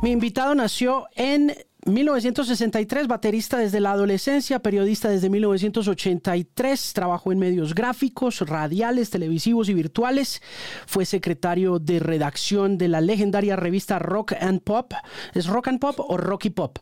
[0.00, 7.74] Mi invitado nació en 1963, baterista desde la adolescencia, periodista desde 1983, trabajó en medios
[7.74, 10.40] gráficos, radiales, televisivos y virtuales.
[10.86, 14.92] Fue secretario de redacción de la legendaria revista Rock and Pop.
[15.34, 16.78] ¿Es Rock and Pop o Rocky Pop?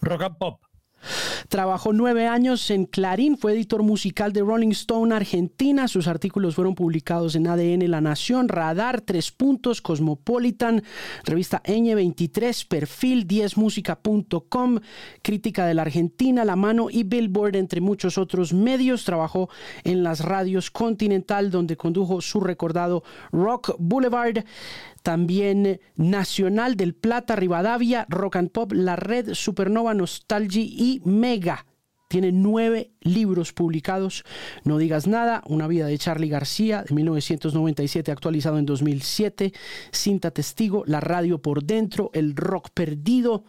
[0.00, 0.65] Rock and Pop.
[1.48, 5.88] Trabajó nueve años en Clarín, fue editor musical de Rolling Stone Argentina.
[5.88, 10.82] Sus artículos fueron publicados en ADN La Nación, Radar, Tres Puntos, Cosmopolitan,
[11.24, 14.78] revista Ñ23, Perfil, 10música.com,
[15.22, 19.04] Crítica de la Argentina, La Mano y Billboard, entre muchos otros medios.
[19.04, 19.48] Trabajó
[19.84, 24.44] en las radios Continental, donde condujo su recordado Rock Boulevard
[25.06, 31.64] también Nacional del Plata, Rivadavia, Rock and Pop, La Red, Supernova, Nostalgia y Mega.
[32.08, 34.24] Tiene nueve libros publicados.
[34.62, 39.52] No digas nada, Una vida de Charlie García de 1997 actualizado en 2007,
[39.90, 43.44] Cinta Testigo, La radio por dentro, El rock perdido,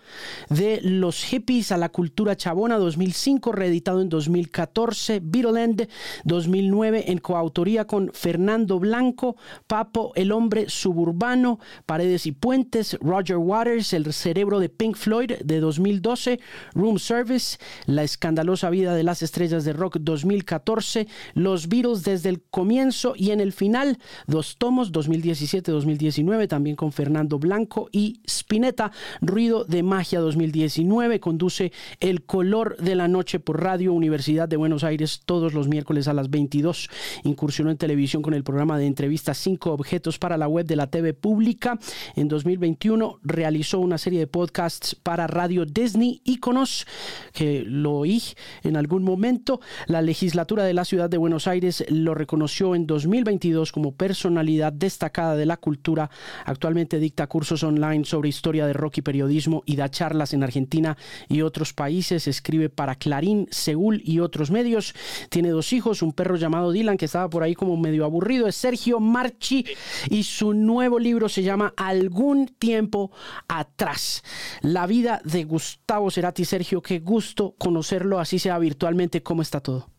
[0.49, 5.87] de los hippies a la cultura chabona 2005, reeditado en 2014, Beatleland
[6.23, 13.93] 2009 en coautoría con Fernando Blanco, Papo, El hombre suburbano, Paredes y puentes, Roger Waters,
[13.93, 16.39] El cerebro de Pink Floyd de 2012,
[16.73, 22.41] Room Service, La escandalosa vida de las estrellas de Rock 2014, Los Beatles desde el
[22.41, 29.63] comienzo y en el final, dos tomos 2017-2019, también con Fernando Blanco y Spinetta, Ruido
[29.65, 35.21] de Magia 2019, conduce El Color de la Noche por Radio Universidad de Buenos Aires
[35.25, 36.89] todos los miércoles a las 22,
[37.23, 40.87] incursionó en televisión con el programa de entrevistas Cinco Objetos para la web de la
[40.87, 41.79] TV Pública,
[42.15, 46.85] en 2021 realizó una serie de podcasts para Radio Disney, Iconos,
[47.33, 48.21] que lo oí
[48.63, 53.71] en algún momento, la legislatura de la ciudad de Buenos Aires lo reconoció en 2022
[53.71, 56.09] como personalidad destacada de la cultura.
[56.45, 60.97] Actualmente dicta cursos online sobre historia de rock y periodismo y da charlas en Argentina
[61.27, 62.27] y otros países.
[62.27, 64.93] Escribe para Clarín, Seúl y otros medios.
[65.29, 68.47] Tiene dos hijos, un perro llamado Dylan que estaba por ahí como medio aburrido.
[68.47, 69.65] Es Sergio Marchi
[70.09, 73.11] y su nuevo libro se llama Algún tiempo
[73.47, 74.23] atrás.
[74.61, 76.45] La vida de Gustavo Cerati.
[76.45, 79.89] Sergio, qué gusto conocerlo, así sea virtualmente ¿Cómo está todo?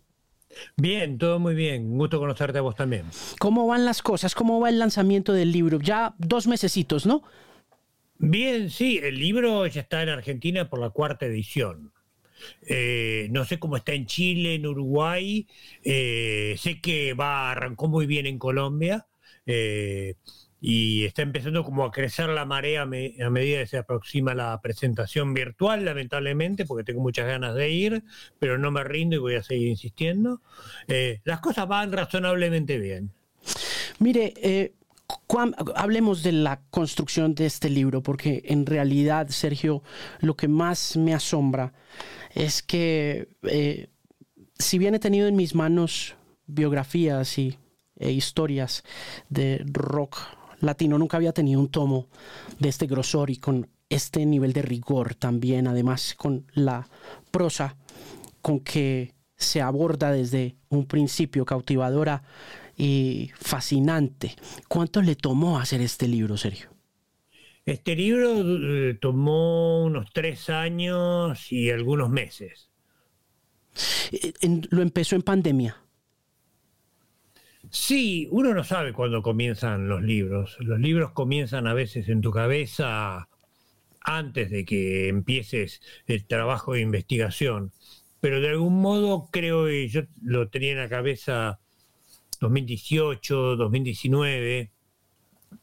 [0.77, 1.93] Bien, todo muy bien.
[1.93, 3.05] Un gusto conocerte a vos también.
[3.39, 4.34] ¿Cómo van las cosas?
[4.34, 5.78] ¿Cómo va el lanzamiento del libro?
[5.81, 7.22] Ya dos mesecitos, ¿no?
[8.19, 8.99] Bien, sí.
[9.03, 11.93] El libro ya está en Argentina por la cuarta edición.
[12.67, 15.47] Eh, no sé cómo está en Chile, en Uruguay.
[15.84, 19.06] Eh, sé que va arrancó muy bien en Colombia.
[19.47, 20.17] Eh,
[20.60, 25.34] y está empezando como a crecer la marea a, medida que se aproxima la presentación
[25.34, 28.04] virtual, lamentablemente, porque tengo muchas ganas de ir,
[28.38, 30.41] pero no me rindo y voy a seguir insistiendo.
[30.88, 33.12] Eh, las cosas van razonablemente bien.
[34.00, 34.74] Mire, eh,
[35.76, 39.82] hablemos de la construcción de este libro, porque en realidad, Sergio,
[40.20, 41.72] lo que más me asombra
[42.34, 43.88] es que eh,
[44.58, 47.58] si bien he tenido en mis manos biografías y
[48.00, 48.84] e historias
[49.28, 50.19] de rock
[50.60, 52.08] latino nunca había tenido un tomo
[52.58, 56.88] de este grosor y con este nivel de rigor también, además con la
[57.30, 57.76] prosa
[58.42, 62.22] con que se aborda desde un principio cautivadora
[62.76, 64.34] y fascinante.
[64.69, 66.70] ¿Cuánto le tomó hacer este libro, Sergio?
[67.64, 72.70] Este libro eh, tomó unos tres años y algunos meses.
[74.10, 74.32] Eh,
[74.70, 75.76] ¿Lo empezó en pandemia?
[77.71, 80.56] Sí, uno no sabe cuándo comienzan los libros.
[80.61, 83.29] Los libros comienzan a veces en tu cabeza
[84.01, 87.73] antes de que empieces el trabajo de investigación.
[88.21, 91.61] Pero de algún modo creo que yo lo tenía en la cabeza
[92.41, 94.73] 2018, 2019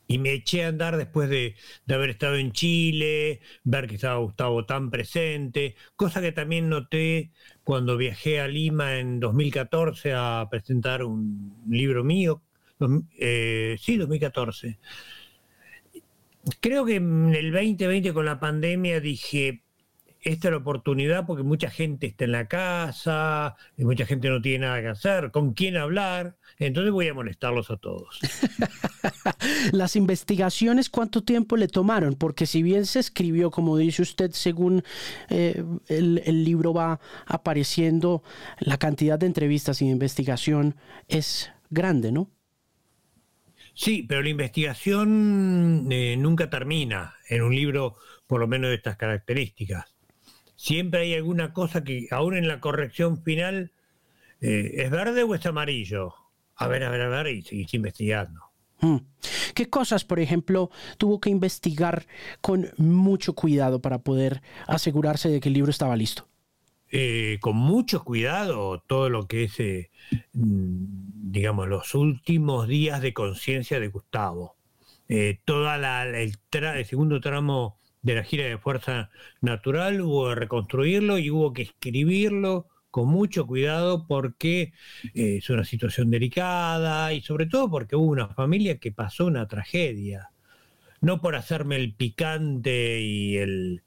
[0.07, 1.56] y me eché a andar después de,
[1.89, 7.31] haber estado en Chile, ver que estaba Gustavo tan presente, cosa que también noté
[7.63, 12.42] cuando viajé a Lima en 2014 a presentar un libro mío,
[13.18, 14.80] eh, sí, 2014.
[16.60, 19.64] Creo que en el 2020 con la pandemia dije,
[20.25, 24.42] esta es la oportunidad porque mucha gente está en la casa, y mucha gente no
[24.42, 28.19] tiene nada que hacer, con quién hablar, entonces voy a molestarlos a todos.
[29.72, 32.16] Las investigaciones, ¿cuánto tiempo le tomaron?
[32.16, 34.83] Porque si bien se escribió, como dice usted, según
[35.30, 38.24] eh, el, el, libro va apareciendo,
[38.60, 40.75] la cantidad de entrevistas y de investigación
[41.07, 42.31] es grande, ¿no?
[43.75, 47.95] Sí, pero la investigación eh, nunca termina en un libro
[48.25, 49.94] por lo menos de estas características
[50.56, 53.72] siempre hay alguna cosa que, aún en la corrección final,
[54.42, 56.13] eh, ¿es verde o es amarillo?
[56.56, 58.42] A ver, a ver, a ver, y seguís investigando.
[58.81, 58.98] Mm.
[59.54, 62.06] ¿Qué cosas, por ejemplo, tuvo que investigar
[62.42, 66.28] con mucho cuidado para poder asegurarse de que el libro estaba listo?
[66.92, 69.90] Eh, con mucho cuidado todo lo que es, eh,
[70.34, 74.56] mm, digamos, los últimos días de conciencia de Gustavo.
[75.08, 79.10] Eh, toda el, el, segundo tramo de la gira de Fuerza
[79.42, 84.74] Natural hubo que reconstruirlo y hubo que escribirlo con mucho cuidado porque
[85.16, 89.48] eh, es una situación delicada y sobre todo porque hubo una familia que pasó una
[89.48, 90.30] tragedia.
[91.02, 93.81] No por hacerme el picante y el,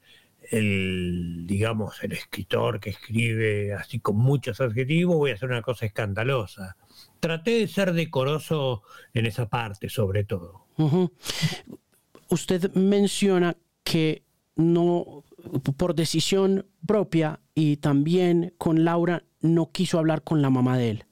[0.51, 5.85] el, digamos, el escritor que escribe así con muchos adjetivos, voy a hacer una cosa
[5.85, 6.75] escandalosa.
[7.21, 8.83] Traté de ser decoroso
[9.13, 10.65] en esa parte, sobre todo.
[12.29, 13.55] Usted menciona
[13.89, 14.21] que
[14.55, 15.23] no,
[15.77, 21.05] por decisión propia y también con Laura, no quiso hablar con la mamá de él.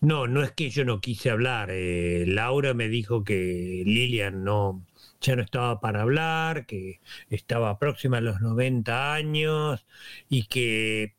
[0.00, 1.68] No, no es que yo no quise hablar.
[1.70, 4.86] Eh, Laura me dijo que Lilian no,
[5.20, 9.84] ya no estaba para hablar, que estaba próxima a los 90 años
[10.30, 11.14] y que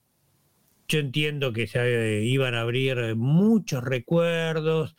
[0.88, 4.96] yo entiendo que se eh, iban a abrir muchos recuerdos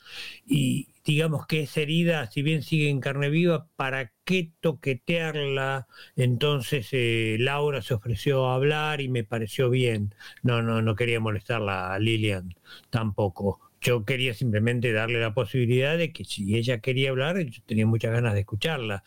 [0.47, 5.87] y digamos que esa herida, si bien sigue en carne viva, ¿para qué toquetearla?
[6.17, 10.15] Entonces eh, Laura se ofreció a hablar y me pareció bien.
[10.43, 12.55] No, no, no quería molestarla a Lilian
[12.91, 13.61] tampoco.
[13.81, 18.13] Yo quería simplemente darle la posibilidad de que si ella quería hablar, yo tenía muchas
[18.13, 19.05] ganas de escucharla.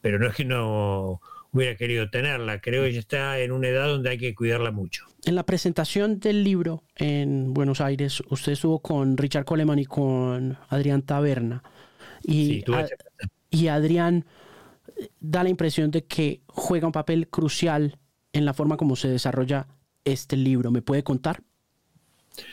[0.00, 1.20] Pero no es que no
[1.52, 2.60] hubiera querido tenerla.
[2.60, 5.06] Creo que ella está en una edad donde hay que cuidarla mucho.
[5.24, 10.58] En la presentación del libro en Buenos Aires, usted estuvo con Richard Coleman y con
[10.68, 11.62] Adrián Taberna.
[12.22, 12.64] Y,
[13.50, 14.24] y Adrián
[15.20, 17.98] da la impresión de que juega un papel crucial
[18.32, 19.66] en la forma como se desarrolla
[20.04, 20.70] este libro.
[20.70, 21.42] ¿Me puede contar?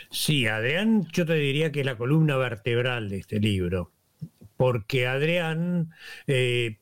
[0.09, 3.91] Sí, Adrián, yo te diría que es la columna vertebral de este libro,
[4.57, 5.91] porque Adrián
[6.27, 6.79] eh,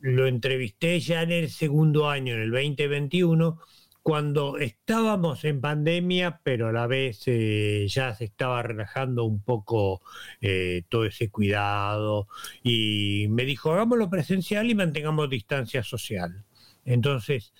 [0.00, 3.58] lo entrevisté ya en el segundo año, en el 2021,
[4.06, 10.00] cuando estábamos en pandemia, pero a la vez eh, ya se estaba relajando un poco
[10.40, 12.28] eh, todo ese cuidado,
[12.62, 16.44] y me dijo, hagámoslo presencial y mantengamos distancia social.
[16.84, 17.52] Entonces,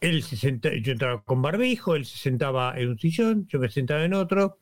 [0.00, 3.68] él se sentaba, yo entraba con barbijo, él se sentaba en un sillón, yo me
[3.68, 4.56] sentaba en otro,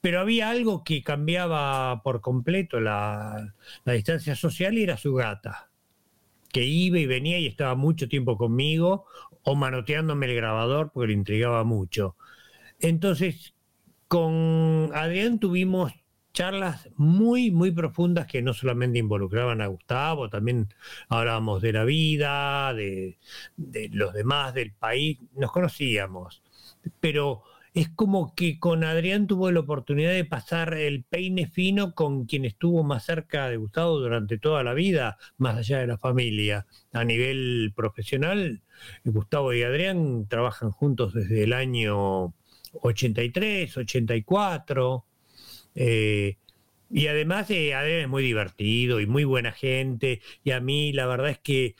[0.00, 3.54] pero había algo que cambiaba por completo la,
[3.84, 5.68] la distancia social y era su gata
[6.52, 9.04] que iba y venía y estaba mucho tiempo conmigo
[9.44, 12.16] o manoteándome el grabador porque le intrigaba mucho.
[12.80, 13.54] Entonces,
[14.08, 15.92] con Adrián tuvimos
[16.32, 20.72] charlas muy, muy profundas que no solamente involucraban a Gustavo, también
[21.08, 23.18] hablábamos de la vida, de,
[23.56, 26.42] de los demás, del país, nos conocíamos,
[27.00, 27.42] pero
[27.78, 32.44] es como que con Adrián tuvo la oportunidad de pasar el peine fino con quien
[32.44, 36.66] estuvo más cerca de Gustavo durante toda la vida, más allá de la familia.
[36.92, 38.62] A nivel profesional,
[39.04, 42.34] Gustavo y Adrián trabajan juntos desde el año
[42.82, 45.04] 83, 84.
[45.76, 46.36] Eh,
[46.90, 50.20] y además eh, Adrián es muy divertido y muy buena gente.
[50.42, 51.76] Y a mí la verdad es que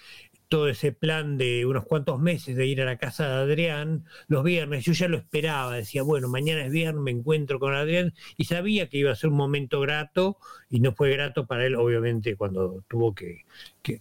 [0.48, 4.42] todo ese plan de unos cuantos meses de ir a la casa de Adrián los
[4.42, 8.44] viernes, yo ya lo esperaba, decía, bueno, mañana es viernes, me encuentro con Adrián y
[8.44, 10.38] sabía que iba a ser un momento grato
[10.70, 13.44] y no fue grato para él, obviamente, cuando tuvo que,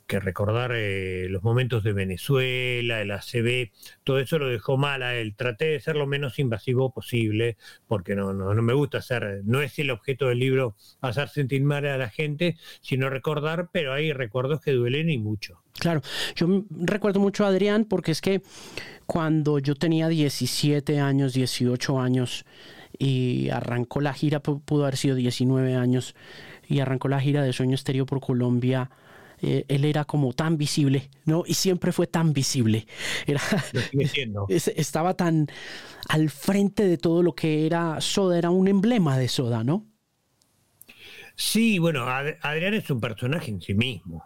[0.08, 3.72] recordar eh, los momentos de Venezuela, el ACB,
[4.04, 5.36] todo eso lo dejó mal a él.
[5.36, 9.62] Traté de ser lo menos invasivo posible, porque no, no, no me gusta hacer, no
[9.62, 14.12] es el objeto del libro hacer sentir mal a la gente, sino recordar, pero hay
[14.12, 15.62] recuerdos que duelen y mucho.
[15.80, 16.02] Claro,
[16.36, 18.42] yo recuerdo mucho a Adrián porque es que
[19.06, 22.46] cuando yo tenía 17 años, 18 años
[23.00, 26.16] y arrancó la gira, pudo haber sido 19 años,
[26.68, 28.90] y arrancó la gira de Sueño Estéreo por Colombia,
[29.42, 31.44] eh, él era como tan visible, ¿no?
[31.46, 32.88] Y siempre fue tan visible.
[33.28, 33.42] Era,
[34.50, 35.48] estaba tan
[36.10, 39.86] al frente de todo lo que era Soda, era un emblema de Soda, ¿no?
[41.36, 44.24] Sí, bueno, Adrián es un personaje en sí mismo.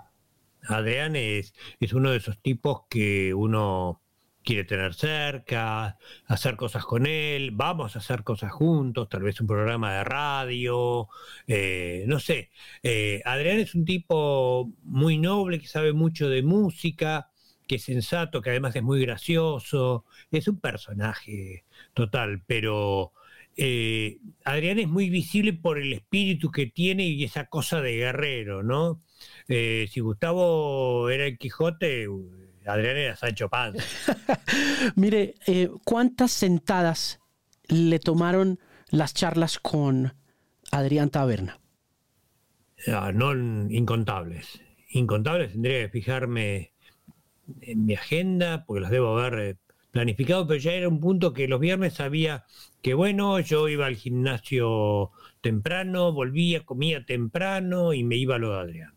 [0.67, 4.01] Adrián es, es uno de esos tipos que uno
[4.43, 9.47] quiere tener cerca, hacer cosas con él, vamos a hacer cosas juntos, tal vez un
[9.47, 11.07] programa de radio,
[11.47, 12.49] eh, no sé.
[12.83, 17.29] Eh, Adrián es un tipo muy noble, que sabe mucho de música,
[17.67, 23.13] que es sensato, que además es muy gracioso, es un personaje total, pero
[23.57, 28.63] eh, Adrián es muy visible por el espíritu que tiene y esa cosa de guerrero,
[28.63, 28.99] ¿no?
[29.47, 32.07] si Gustavo era el Quijote,
[32.65, 33.83] Adrián era Sancho Panza.
[34.95, 37.19] Mire, eh, ¿cuántas sentadas
[37.67, 40.13] le tomaron las charlas con
[40.71, 41.59] Adrián Taberna?
[42.87, 43.33] ah, no
[43.69, 44.61] incontables.
[44.89, 46.73] Incontables, tendría que fijarme
[47.61, 49.57] en mi agenda, porque los debo haber eh,
[49.91, 52.45] planificado, pero ya era un punto que los viernes sabía
[52.81, 55.11] que, bueno, yo iba al gimnasio
[55.41, 58.93] temprano, volvía, comía temprano y me iba a lo de Adrián.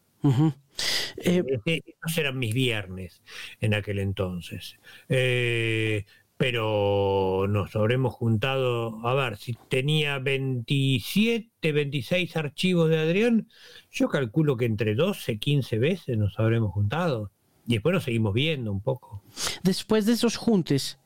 [1.17, 3.23] Eh, esos eran mis viernes
[3.61, 4.79] en aquel entonces.
[5.09, 6.05] Eh,
[6.37, 13.49] pero nos habremos juntado, a ver, si tenía 27, 26 archivos de Adrián,
[13.91, 17.31] yo calculo que entre 12, 15 veces nos habremos juntado.
[17.67, 19.23] Y después nos seguimos viendo un poco.
[19.63, 20.99] Después de esos juntes,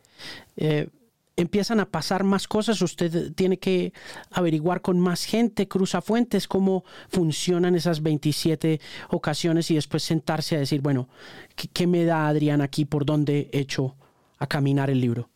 [0.57, 0.89] eh,
[1.39, 3.93] empiezan a pasar más cosas, usted tiene que
[4.31, 8.81] averiguar con más gente, cruza fuentes, cómo funcionan esas 27
[9.11, 11.09] ocasiones y después sentarse a decir, bueno,
[11.73, 12.85] ¿qué, me da Adrián aquí?
[12.85, 13.97] ¿Por dónde hecho
[14.39, 15.31] a caminar el libro?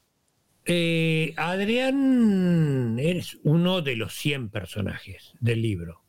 [0.64, 6.02] Eh, Adrián es uno de los 100 personajes del libro,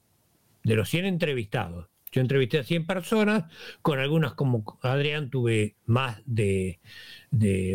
[0.64, 1.88] de los 100 entrevistados.
[2.12, 3.46] Yo entrevisté a 100 personas,
[3.82, 6.80] con algunas como Adrián tuve más de,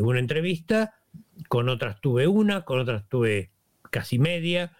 [0.00, 0.94] una entrevista,
[1.48, 3.50] con otras tuve una, con otras tuve
[3.90, 4.76] casi media,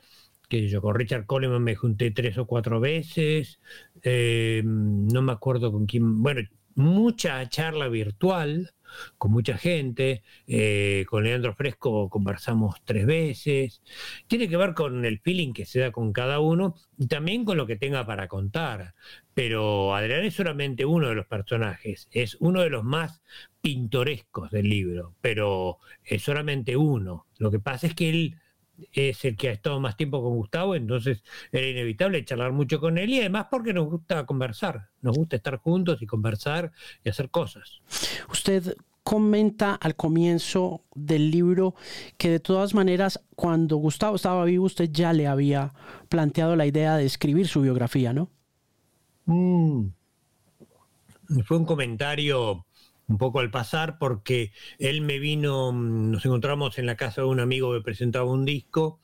[0.49, 3.61] que yo con Richard Coleman me junté tres o cuatro veces,
[4.03, 6.43] eh, no me acuerdo con quién, bueno,
[6.75, 8.73] mucha charla virtual,
[9.19, 10.23] con mucha gente.
[10.47, 13.83] Eh, con Leandro Fresco conversamos tres veces.
[14.27, 17.57] Tiene que ver con el feeling que se da con cada uno y también con
[17.57, 18.95] lo que tenga para contar.
[19.35, 23.23] Pero Adrián es solamente uno de los personajes, es uno de los más
[23.69, 27.27] pintorescos del libro, pero es solamente uno.
[27.37, 28.37] Lo que pasa es que él
[28.95, 31.23] es el que ha estado más tiempo con Gustavo, entonces
[31.53, 35.59] era inevitable charlar mucho con él y además porque nos gusta conversar, nos gusta estar
[35.59, 36.73] juntos y conversar
[37.05, 37.83] y hacer cosas.
[38.31, 41.75] Usted comenta al comienzo del libro
[42.17, 45.75] que de todas maneras cuando Gustavo estaba vivo usted ya le había
[46.09, 48.31] planteado la idea de escribir su biografía, ¿no?
[49.27, 49.89] Mm.
[51.45, 52.65] Fue un comentario
[53.09, 57.29] un poco al pasar, porque él me vino, mm, nos encontramos en la casa de
[57.29, 59.01] un amigo que presentaba un disco,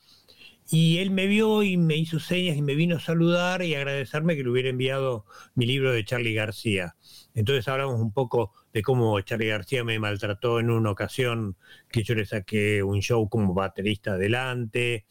[0.71, 4.35] y él me vio y me hizo señas y me vino a saludar y agradecerme
[4.37, 6.97] que le hubiera enviado mi libro de Charlie García.
[7.35, 11.57] Entonces hablamos un poco de cómo Charlie García me maltrató en una ocasión
[11.91, 15.05] que yo le saqué un show como baterista adelante,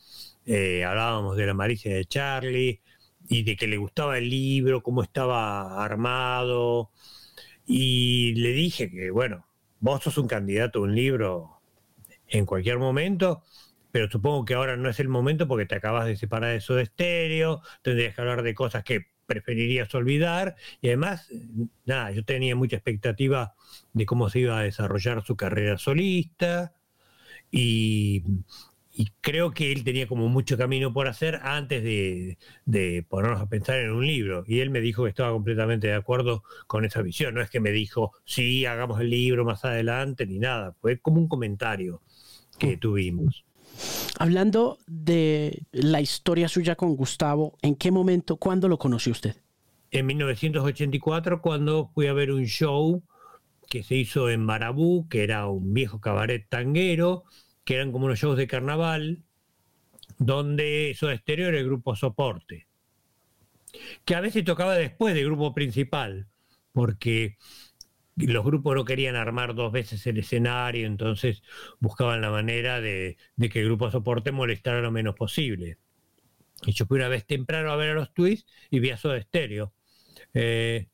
[0.45, 2.81] eh, hablábamos de la malicia de Charlie
[3.29, 6.91] y de que le gustaba el libro, cómo estaba armado,
[7.65, 9.45] y le dije que, bueno,
[9.79, 11.61] vos sos un candidato a un libro
[12.27, 13.43] en cualquier momento,
[13.91, 16.81] pero supongo que ahora no es el momento porque te acabas de separar de de
[16.81, 20.55] estéreo, tendrías que hablar de cosas que preferirías olvidar.
[20.81, 21.29] Y además,
[21.85, 23.55] nada, yo tenía mucha expectativa
[23.93, 26.73] de cómo se iba a desarrollar su carrera solista.
[27.51, 28.23] Y
[28.95, 33.79] y creo que él tenía como mucho camino por hacer antes de, ponernos a pensar
[33.79, 34.43] en un libro.
[34.45, 37.33] Y él me dijo que estaba completamente de acuerdo con esa visión.
[37.33, 40.75] No es que me dijo, sí, hagamos el libro más adelante, ni nada.
[40.79, 42.01] Fue como un comentario
[42.59, 42.79] que mm.
[42.79, 43.45] tuvimos.
[44.19, 49.35] Hablando de la historia suya con Gustavo, ¿en qué momento, cuándo lo conoció usted?
[49.89, 53.01] En 1984, cuando fui a ver un show
[53.69, 57.23] que se hizo en Marabú, que era un viejo cabaret tanguero,
[57.63, 59.23] que eran como unos shows de carnaval,
[60.17, 62.67] donde eso exterior era el grupo soporte,
[64.05, 66.27] que a veces tocaba después del grupo principal,
[66.71, 67.37] porque
[68.15, 71.41] los grupos no querían armar dos veces el escenario, entonces
[71.79, 75.77] buscaban la manera de, que el grupo soporte molestara lo menos posible.
[76.65, 79.21] Y yo fui una vez temprano a ver a los Twists y vi a Soda
[79.21, 79.73] Stereo.
[80.33, 80.87] Eh,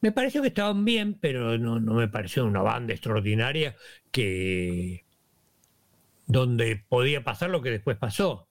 [0.00, 3.76] me pareció que estaban bien, pero no, no me pareció una banda extraordinaria
[4.10, 5.04] que,
[6.30, 8.48] donde podía pasar lo que después pasó.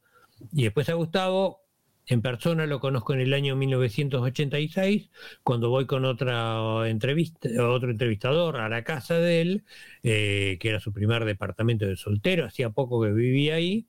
[0.52, 1.62] Y después a Gustavo,
[2.08, 5.10] en persona lo conozco en el año 1986,
[5.44, 9.64] cuando voy con otra entrevista, otro entrevistador a la casa de él,
[10.04, 13.88] eh, que era su primer departamento de soltero, hacía poco que vivía ahí,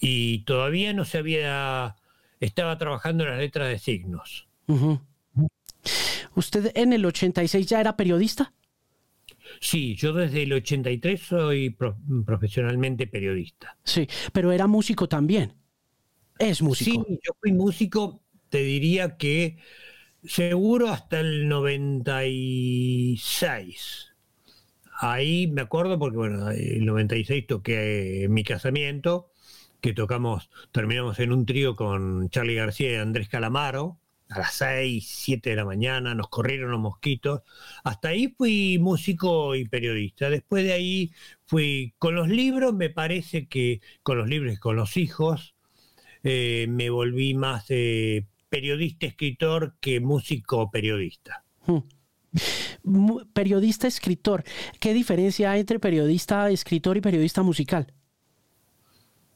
[0.00, 1.96] y todavía no se había,
[2.40, 4.48] estaba trabajando en las letras de signos.
[6.34, 8.54] ¿Usted en el 86 ya era periodista?
[9.60, 11.76] Sí, yo desde el 83 soy
[12.24, 13.76] profesionalmente periodista.
[13.84, 15.54] Sí, pero era músico también.
[16.38, 17.04] Es músico.
[17.06, 19.58] Sí, yo fui músico, te diría que
[20.24, 24.06] seguro hasta el 96.
[25.00, 29.30] Ahí me acuerdo porque, bueno, el 96 toqué en mi casamiento,
[29.80, 35.06] que tocamos, terminamos en un trío con Charlie García y Andrés Calamaro a las 6,
[35.06, 37.42] 7 de la mañana, nos corrieron los mosquitos.
[37.84, 40.30] Hasta ahí fui músico y periodista.
[40.30, 41.12] Después de ahí
[41.46, 45.54] fui con los libros, me parece que con los libros y con los hijos,
[46.24, 47.66] eh, me volví más
[48.48, 51.44] periodista escritor que músico periodista.
[51.66, 51.78] Hmm.
[53.32, 54.44] Periodista escritor.
[54.80, 57.92] ¿Qué diferencia hay entre periodista escritor y periodista musical?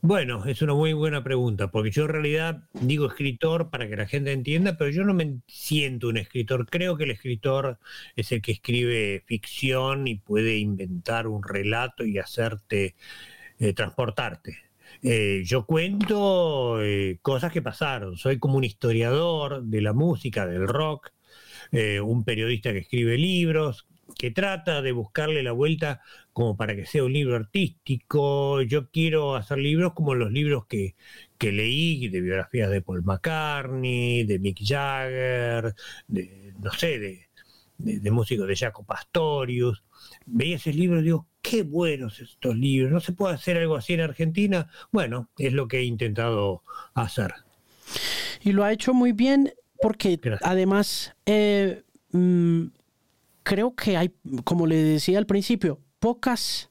[0.04, 4.06] Bueno, es una muy buena pregunta, porque yo en realidad digo escritor para que la
[4.08, 6.66] gente entienda, pero yo no me siento un escritor.
[6.68, 7.78] Creo que el escritor
[8.16, 12.96] es el que escribe ficción y puede inventar un relato y hacerte
[13.60, 14.58] eh, transportarte.
[15.02, 20.66] Eh, yo cuento eh, cosas que pasaron, soy como un historiador de la música, del
[20.68, 21.10] rock,
[22.02, 23.86] un periodista que escribe libros,
[24.18, 26.02] que trata de buscarle la vuelta
[26.32, 28.62] como para que sea un libro artístico.
[28.62, 30.94] Yo quiero hacer libros como los libros que,
[31.40, 35.74] leí, de biografías de Paul McCartney, de Mick Jagger,
[36.08, 37.28] de, no sé, de,
[37.78, 39.82] de, músicos de Jaco Pastorius.
[40.26, 42.92] Veía ese libro y digo, qué buenos estos libros.
[42.92, 44.70] ¿No se puede hacer algo así en Argentina?
[44.90, 46.62] Bueno, es lo que he intentado
[46.94, 47.34] hacer.
[48.40, 52.66] Y lo ha hecho muy bien porque además eh, mm,
[53.42, 54.12] creo que hay,
[54.44, 56.68] como le decía al principio, pocas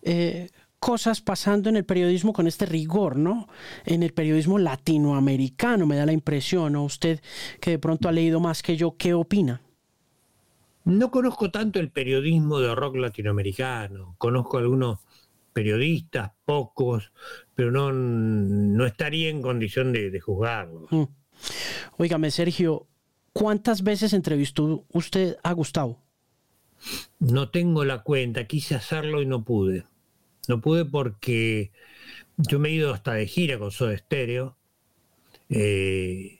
[0.00, 3.48] eh, cosas pasando en el periodismo con este rigor, ¿no?
[3.84, 6.84] En el periodismo latinoamericano, me da la impresión, ¿no?
[6.84, 7.20] Usted
[7.60, 9.60] que de pronto ha leído más que yo, ¿qué opina?
[10.86, 15.00] No conozco tanto el periodismo de rock latinoamericano, conozco algunos
[15.52, 17.12] periodistas, pocos,
[17.54, 20.90] pero no, no estaría en condición de, de juzgarlos.
[20.90, 21.04] Mm.
[21.98, 22.86] Óigame, Sergio,
[23.32, 26.02] ¿Cuántas veces entrevistó usted a Gustavo?
[27.18, 29.84] No tengo la cuenta, quise hacerlo y no pude.
[30.48, 31.70] No pude porque
[32.36, 34.56] yo me he ido hasta de gira con Soda Stereo.
[35.48, 36.38] Eh,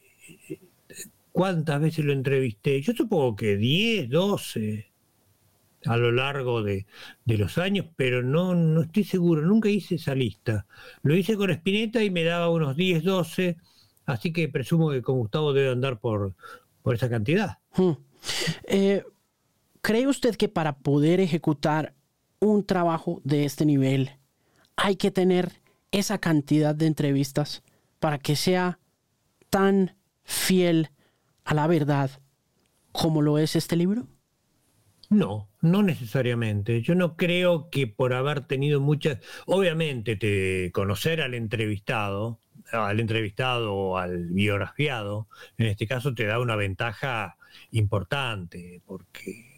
[1.32, 2.80] ¿Cuántas veces lo entrevisté?
[2.82, 4.90] Yo supongo que 10, 12
[5.86, 6.86] a lo largo de,
[7.24, 10.66] los años, pero no, no estoy seguro, nunca hice esa lista.
[11.02, 13.56] Lo hice con Spinetta y me daba unos 10, 12,
[14.06, 16.34] así que presumo que con Gustavo debe andar por,
[16.82, 17.58] por esa cantidad.
[17.74, 17.92] Hmm.
[18.64, 19.04] Eh,
[19.80, 21.94] ¿Cree usted que para poder ejecutar
[22.38, 24.10] un trabajo de este nivel
[24.76, 27.62] hay que tener esa cantidad de entrevistas
[27.98, 28.78] para que sea
[29.48, 30.90] tan fiel
[31.44, 32.10] a la verdad
[32.92, 34.06] como lo es este libro?
[35.08, 36.82] No, no necesariamente.
[36.82, 42.38] Yo no creo que por haber tenido muchas, obviamente, te, conocer al entrevistado
[42.72, 47.36] al entrevistado o al biografiado, en este caso te da una ventaja
[47.70, 49.49] importante, porque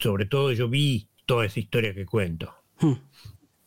[0.00, 2.52] sobre todo yo vi toda esa historia que cuento.
[2.80, 2.94] Hmm.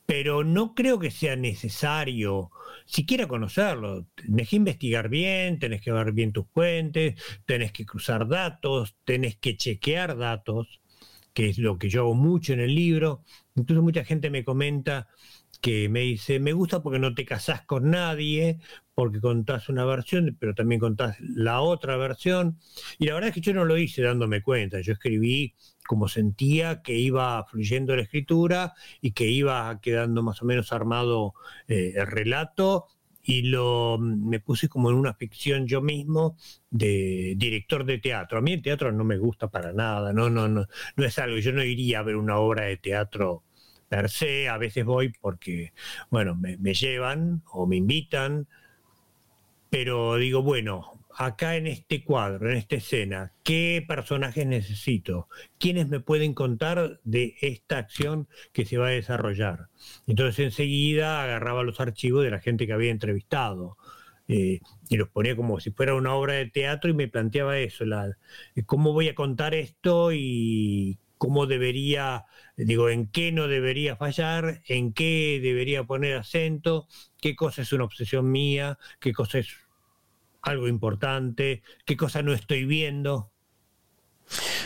[0.05, 2.51] Pero no creo que sea necesario
[2.85, 4.07] siquiera conocerlo.
[4.15, 7.15] Tenés que investigar bien, tenés que ver bien tus fuentes,
[7.45, 10.81] tenés que cruzar datos, tenés que chequear datos,
[11.33, 13.23] que es lo que yo hago mucho en el libro.
[13.55, 15.07] Incluso mucha gente me comenta,
[15.61, 18.59] que me dice, me gusta porque no te casás con nadie,
[18.95, 22.59] porque contás una versión, pero también contás la otra versión.
[22.99, 26.81] Y la verdad es que yo no lo hice dándome cuenta, yo escribí como sentía
[26.81, 31.33] que iba fluyendo la escritura y que iba quedando más o menos armado
[31.67, 32.87] eh, el relato
[33.23, 36.37] y lo me puse como en una ficción yo mismo
[36.69, 38.37] de director de teatro.
[38.37, 41.37] A mí el teatro no me gusta para nada, no, no, no, no es algo,
[41.37, 43.43] yo no iría a ver una obra de teatro
[43.93, 45.71] per se, a veces voy porque,
[46.09, 48.47] bueno, me, llevan o me invitan,
[49.73, 55.29] pero digo, bueno, acá en este cuadro, en esta escena, ¿qué personajes necesito?
[55.57, 59.69] ¿Quiénes me pueden contar de esta acción que se va a desarrollar?
[60.05, 63.77] Entonces enseguida agarraba los archivos de la gente que había entrevistado.
[64.27, 64.59] Eh,
[64.89, 68.15] y los ponía como si fuera una obra de teatro y me planteaba eso, la,
[68.67, 72.25] cómo voy a contar esto y cómo debería,
[72.57, 76.87] digo, en qué no debería fallar, en qué debería poner acento,
[77.21, 79.62] qué cosa es una obsesión mía, qué cosa es
[80.43, 83.31] algo importante, qué cosa no estoy viendo.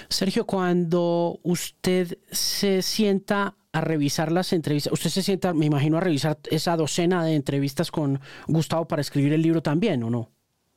[0.10, 6.02] Sergio, cuando usted se sienta a revisar las entrevistas, usted se sienta, me imagino, a
[6.02, 10.32] revisar esa docena de entrevistas con Gustavo para escribir el libro también, ¿o no?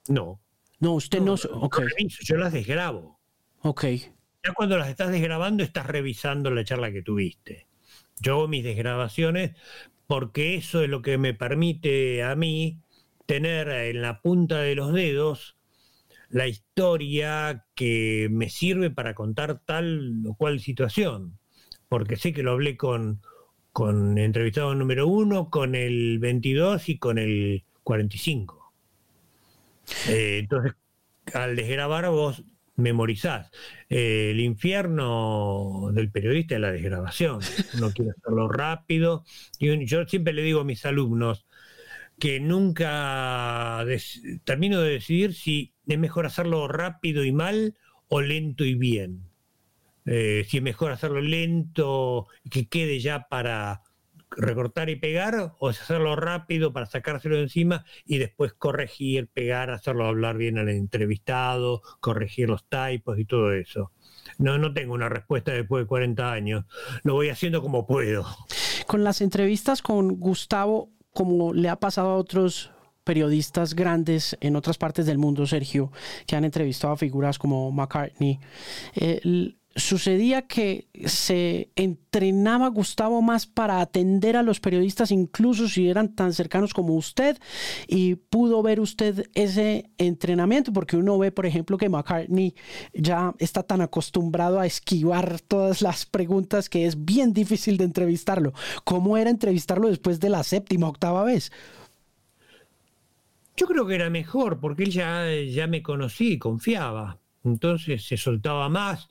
[0.09, 0.41] No.
[0.81, 1.37] No, usted no.
[1.37, 3.21] yo las desgrabo.
[3.63, 3.85] Ok.
[4.43, 7.67] Ya cuando las estás desgrabando, estás revisando la charla que tuviste.
[8.21, 9.53] Yo hago mis desgrabaciones
[10.07, 12.81] porque eso es lo que me permite a mí
[13.31, 15.57] tener en la punta de los dedos
[16.31, 21.39] la historia que me sirve para contar tal o cual situación.
[21.89, 23.23] Porque sé que lo hablé con,
[23.71, 28.73] con entrevistado número uno, con el 22 y con el 45.
[30.09, 30.73] Eh, entonces,
[31.33, 32.43] al desgrabar vos
[32.75, 33.53] memorizás.
[33.89, 37.39] Eh, el infierno del periodista es la desgrabación.
[37.75, 39.25] Uno quiere hacerlo rápido.
[39.61, 41.47] Y yo siempre le digo a mis alumnos,
[42.21, 43.85] que nunca
[44.45, 47.77] termino de decidir si es mejor hacerlo rápido y mal
[48.09, 49.31] o lento y bien.
[50.07, 53.83] Eh, si es mejor hacerlo lento y que quede ya para
[54.37, 60.07] recortar y pegar, o hacerlo rápido para sacárselo de encima y después corregir, pegar, hacerlo
[60.07, 63.93] hablar bien al entrevistado, corregir los typos y todo eso.
[64.39, 66.65] No, no tengo una respuesta después de 40 años.
[67.03, 68.27] Lo voy haciendo como puedo.
[68.87, 72.71] Con las entrevistas con Gustavo, como le ha pasado a otros
[73.05, 75.91] periodistas grandes en otras partes del mundo, Sergio,
[76.27, 78.39] que han entrevistado a figuras como McCartney,
[78.95, 86.15] eh, sucedía que se entrenaba Gustavo más para atender a los periodistas, incluso si eran
[86.15, 87.39] tan cercanos como usted,
[87.87, 92.55] y pudo ver usted ese entrenamiento, porque uno ve, por ejemplo, que McCartney
[92.93, 98.53] ya está tan acostumbrado a esquivar todas las preguntas que es bien difícil de entrevistarlo.
[98.85, 101.53] ¿Cómo era entrevistarlo después de la séptima, octava vez?
[103.57, 107.19] Yo creo que era mejor, porque él ya, ya me conocía y confiaba.
[107.45, 109.09] Entonces se soltaba más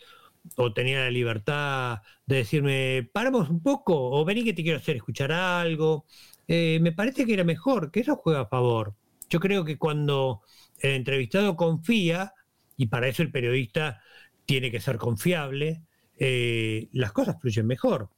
[0.57, 4.95] o tenía la libertad de decirme, paramos un poco, o vení que te quiero hacer
[4.95, 6.05] escuchar algo.
[6.47, 8.95] Eh, me parece que era mejor, que eso juega a favor.
[9.29, 10.41] Yo creo que cuando
[10.79, 12.33] el entrevistado confía,
[12.77, 14.01] y para eso el periodista
[14.45, 15.83] tiene que ser confiable,
[16.17, 18.09] eh, las cosas fluyen mejor.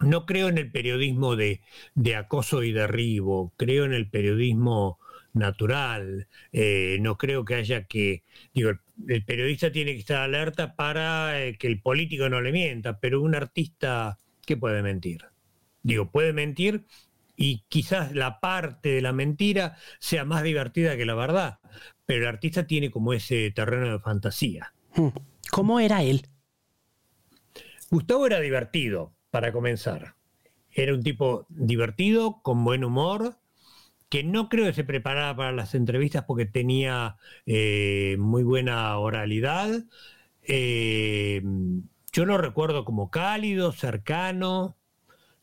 [0.00, 1.62] No creo en el periodismo de,
[1.94, 4.98] de acoso y derribo, creo en el periodismo
[5.38, 6.28] natural.
[6.52, 8.72] Eh, no creo que haya que, digo,
[9.06, 13.22] el, periodista tiene que estar alerta para eh, que el político no le mienta, pero
[13.22, 15.24] un artista, ¿qué puede mentir?
[15.82, 16.84] Digo, puede mentir
[17.36, 21.60] y quizás la parte de la mentira sea más divertida que la verdad,
[22.04, 24.74] pero el artista tiene como ese terreno de fantasía.
[24.94, 25.08] Hmm.
[25.50, 26.26] ¿Cómo era él?
[27.90, 30.14] Gustavo era divertido, para comenzar.
[30.70, 33.36] Era un tipo divertido, con buen humor,
[34.08, 37.16] que no creo que se preparara para las entrevistas porque tenía
[37.46, 39.84] eh, muy buena oralidad.
[40.42, 41.42] Eh,
[42.12, 44.76] yo lo recuerdo como cálido, cercano,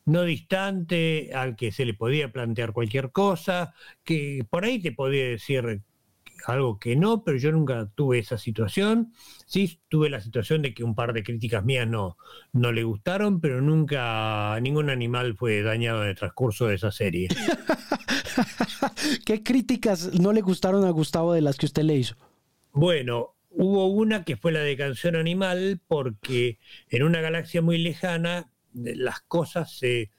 [0.05, 3.73] no distante, al que se le podía plantear cualquier cosa,
[4.03, 5.83] que por ahí te podía decir
[6.47, 9.13] algo que no, pero yo nunca tuve esa situación.
[9.45, 12.17] Sí, tuve la situación de que un par de críticas mías no,
[12.53, 17.29] no le gustaron, pero nunca ningún animal fue dañado en el transcurso de esa serie.
[19.25, 22.15] ¿Qué críticas no le gustaron a Gustavo de las que usted le hizo?
[22.71, 28.51] Bueno, hubo una que fue la de Canción Animal, porque en una galaxia muy lejana
[28.73, 30.11] las cosas se,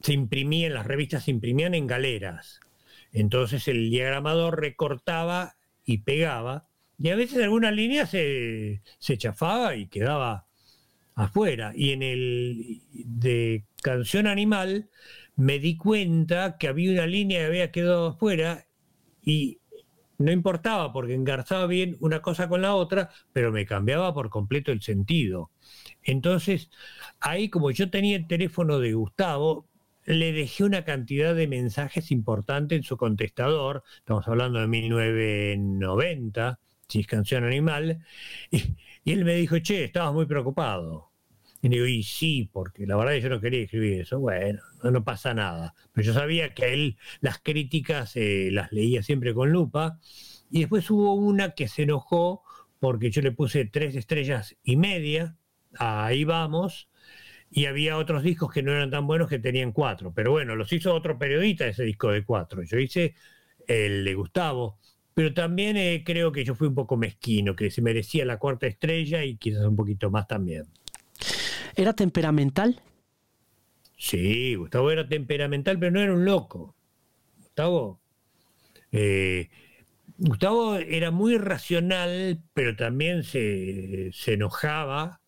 [0.00, 2.60] se imprimían, las revistas se imprimían en galeras.
[3.12, 9.86] Entonces el diagramador recortaba y pegaba, y a veces alguna línea se, se chafaba y
[9.86, 10.46] quedaba
[11.14, 11.72] afuera.
[11.74, 14.90] Y en el de Canción Animal
[15.36, 18.66] me di cuenta que había una línea que había quedado afuera
[19.22, 19.60] y
[20.18, 24.72] no importaba porque engarzaba bien una cosa con la otra, pero me cambiaba por completo
[24.72, 25.50] el sentido.
[26.02, 26.70] Entonces,
[27.20, 29.68] ahí como yo tenía el teléfono de Gustavo,
[30.04, 37.00] le dejé una cantidad de mensajes importantes en su contestador, estamos hablando de 1990, si
[37.00, 38.04] es canción animal,
[38.50, 41.10] y, y él me dijo, che, estabas muy preocupado.
[41.62, 44.18] Y digo, y sí, porque la verdad yo no quería escribir eso.
[44.20, 45.74] Bueno, no, pasa nada.
[45.92, 49.98] Pero yo sabía que a él las críticas eh, las leía siempre con lupa.
[50.50, 52.42] Y después hubo una que se enojó
[52.78, 55.36] porque yo le puse tres estrellas y media.
[55.78, 56.88] Ahí vamos.
[57.50, 60.12] Y había otros discos que no eran tan buenos que tenían cuatro.
[60.14, 62.62] Pero bueno, los hizo otro periodista ese disco de cuatro.
[62.62, 63.14] Yo hice
[63.66, 64.78] el de Gustavo.
[65.14, 68.66] Pero también eh, creo que yo fui un poco mezquino, que se merecía la cuarta
[68.66, 70.64] estrella y quizás un poquito más también.
[71.76, 72.80] ¿Era temperamental?
[74.04, 76.76] Sí, Gustavo era temperamental, pero no era un loco.
[77.38, 78.02] Gustavo,
[78.92, 79.48] eh,
[80.18, 85.22] Gustavo era muy racional, pero también se, enojaba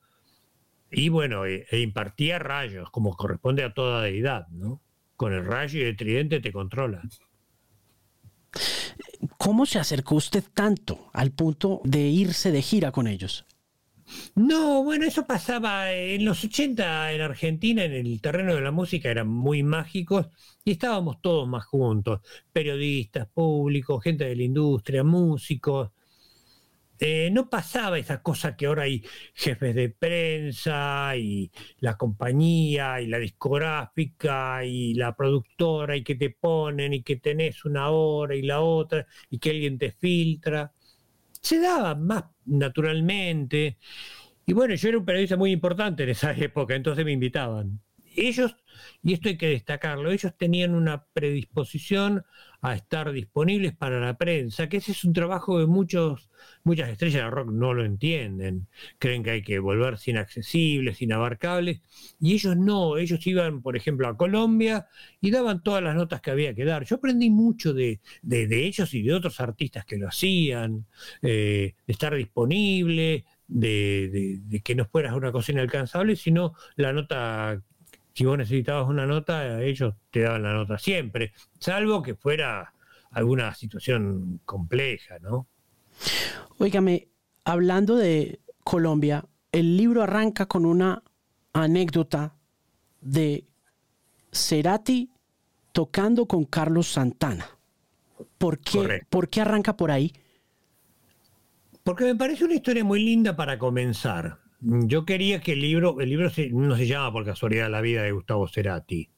[0.90, 4.82] y bueno, e, e, impartía rayos, como corresponde a toda deidad, ¿no?
[5.16, 7.00] Con el rayo y el tridente te controla.
[9.38, 13.46] ¿Cómo se acercó usted tanto al punto de irse de gira con ellos?
[14.34, 19.10] No, bueno, eso pasaba en los 80 en Argentina, en el terreno de la música,
[19.10, 20.28] eran muy mágicos
[20.64, 22.20] y estábamos todos más juntos,
[22.52, 25.90] periodistas, públicos, gente de la industria, músicos.
[26.98, 31.50] Eh, no pasaba esa cosa que ahora hay jefes de prensa y
[31.80, 37.66] la compañía y la discográfica y la productora y que te ponen y que tenés
[37.66, 40.72] una hora y la otra y que alguien te filtra
[41.46, 43.78] se daba más naturalmente.
[44.46, 47.80] Y bueno, yo era un periodista muy importante en esa época, entonces me invitaban.
[48.16, 48.56] Ellos,
[49.02, 52.24] y esto hay que destacarlo, ellos tenían una predisposición
[52.62, 56.30] a estar disponibles para la prensa, que ese es un trabajo que muchos,
[56.64, 58.66] muchas estrellas de rock no lo entienden,
[58.98, 61.82] creen que hay que volverse inaccesibles, inabarcables,
[62.18, 64.88] y ellos no, ellos iban, por ejemplo, a Colombia
[65.20, 66.84] y daban todas las notas que había que dar.
[66.84, 70.86] Yo aprendí mucho de, ellos y de otros artistas que lo hacían,
[71.22, 77.62] eh, de estar disponible, de, de, que no fueras una cosa inalcanzable, sino la nota
[78.16, 82.72] si vos necesitabas una nota, ellos te daban la nota siempre, salvo que fuera
[83.10, 85.46] alguna situación compleja, ¿no?
[86.56, 87.08] Óigame,
[87.44, 91.02] hablando de Colombia, el libro arranca con una
[91.52, 92.34] anécdota
[93.02, 93.44] de
[94.32, 95.10] Cerati
[95.72, 97.46] tocando con Carlos Santana.
[98.38, 100.10] ¿Por qué, ¿Por qué arranca por ahí?
[101.84, 104.38] Porque me parece una historia muy linda para comenzar.
[104.60, 108.12] Yo quería que el libro, el libro no se llama por casualidad La vida de
[108.12, 109.10] Gustavo Cerati.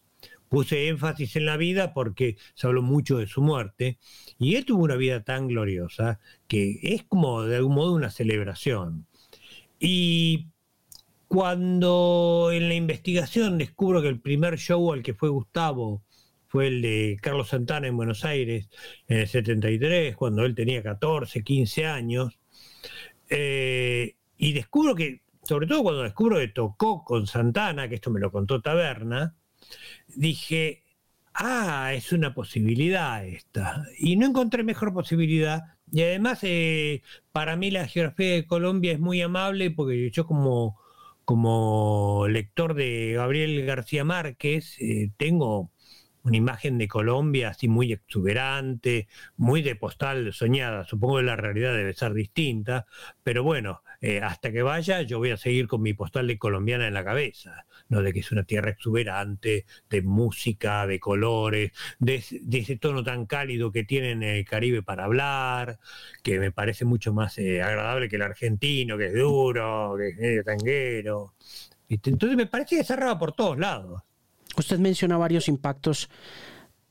[0.48, 3.98] Puse énfasis en la vida porque se habló mucho de su muerte
[4.38, 9.07] y él tuvo una vida tan gloriosa que es como de algún modo una celebración.
[9.79, 10.48] Y
[11.29, 16.03] cuando en la investigación descubro que el primer show al que fue Gustavo
[16.46, 18.68] fue el de Carlos Santana en Buenos Aires
[19.07, 22.38] en el 73, cuando él tenía 14, 15 años,
[23.29, 28.21] eh, y descubro que sobre todo cuando descubro que tocó con Santana, que esto me
[28.21, 29.35] lo contó Taberna,
[30.09, 30.85] dije,
[31.33, 33.87] ah, es una posibilidad esta.
[33.99, 35.63] Y no encontré mejor posibilidad.
[35.91, 40.79] Y además, eh, para mí la geografía de Colombia es muy amable porque yo como,
[41.25, 45.71] como lector de Gabriel García Márquez eh, tengo
[46.22, 50.85] una imagen de Colombia así muy exuberante, muy de postal soñada.
[50.85, 52.87] Supongo que la realidad debe ser distinta,
[53.22, 56.87] pero bueno, eh, hasta que vaya yo voy a seguir con mi postal de colombiana
[56.87, 58.02] en la cabeza, ¿no?
[58.02, 63.72] de que es una tierra exuberante, de música, de colores, de, ese tono tan cálido
[63.72, 65.78] que tienen en el Caribe para hablar,
[66.22, 70.16] que me parece mucho más eh, agradable que el argentino, que es duro, que es
[70.18, 71.35] medio tanguero.
[71.88, 74.02] Entonces me parece que cerraba por todos lados.
[74.59, 76.11] Usted menciona varios impactos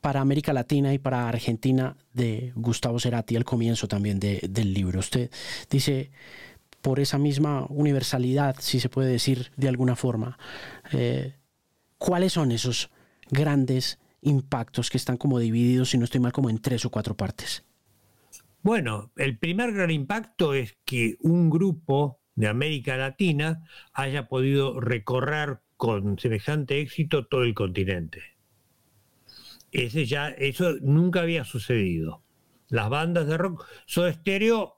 [0.00, 5.00] para América Latina y para Argentina de Gustavo Cerati al comienzo también del libro.
[5.00, 5.30] Usted
[5.68, 6.10] dice
[6.80, 10.38] por esa misma universalidad, si se puede decir de alguna forma.
[10.92, 11.34] Eh,
[11.98, 12.90] ¿Cuáles son esos
[13.30, 17.16] grandes impactos que están como divididos, si no estoy mal, como en tres o cuatro
[17.16, 17.64] partes?
[18.62, 25.60] Bueno, el primer gran impacto es que un grupo de América Latina haya podido recorrer
[25.78, 28.20] con semejante éxito todo el continente.
[29.70, 32.22] Ese ya, eso nunca había sucedido.
[32.68, 34.74] Las bandas de rock, Soda Stereo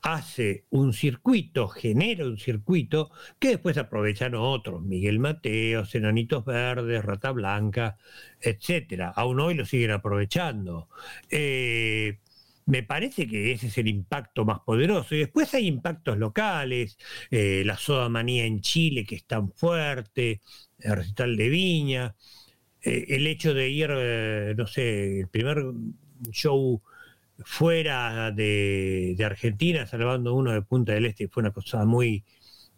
[0.00, 7.30] hace un circuito, genera un circuito que después aprovecharon otros, Miguel Mateo, Enanitos Verdes, Rata
[7.30, 7.98] Blanca,
[8.40, 9.12] etcétera.
[9.14, 10.88] Aún hoy lo siguen aprovechando.
[11.30, 12.20] Eh,
[12.66, 15.14] me parece que ese es el impacto más poderoso.
[15.14, 16.98] Y después hay impactos locales,
[17.30, 20.40] eh, la soda manía en Chile, que es tan fuerte,
[20.78, 22.16] el recital de Viña,
[22.82, 23.90] eh, el hecho de ir,
[24.56, 25.64] no sé, el primer
[26.30, 26.82] show
[27.44, 32.24] fuera de, Argentina, salvando uno de Punta del Este, fue una cosa muy,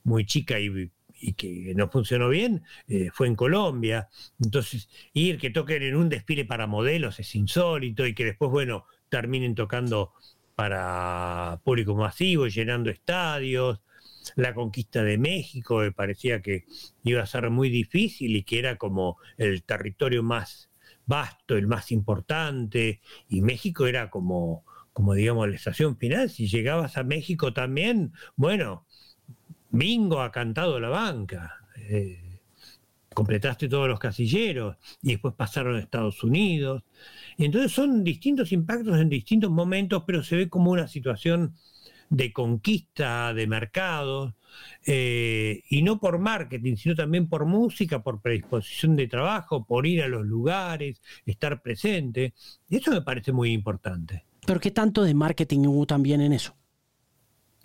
[0.05, 0.91] muy chica y,
[1.37, 4.09] que no funcionó bien, eh, fue en Colombia.
[4.43, 8.85] Entonces, ir que toquen en un desfile para modelos es insólito y que después, bueno,
[9.09, 10.13] terminen tocando
[10.55, 13.81] para público masivo, llenando estadios.
[14.37, 16.65] La conquista de México me parecía que
[17.03, 20.71] iba a ser muy difícil y que era como el territorio más
[21.07, 26.31] vasto, el más importante, y México era como, como digamos, la estación final.
[26.31, 28.87] Si llegabas a México también, bueno,
[29.71, 31.61] bingo ha cantado la banca.
[31.77, 32.24] Eh,
[33.15, 36.83] completaste todos los casilleros y después pasaron a Estados Unidos.
[37.39, 41.55] Entonces son distintos impactos en distintos momentos, pero se ve como una situación
[42.11, 44.35] de conquista de mercados,
[44.87, 50.03] eh, y no por marketing, sino también por música, por predisposición de trabajo, por ir
[50.03, 52.35] a los lugares, estar presente.
[52.69, 54.25] Eso me parece muy importante.
[54.47, 56.55] ¿Pero qué tanto de marketing hubo también en eso?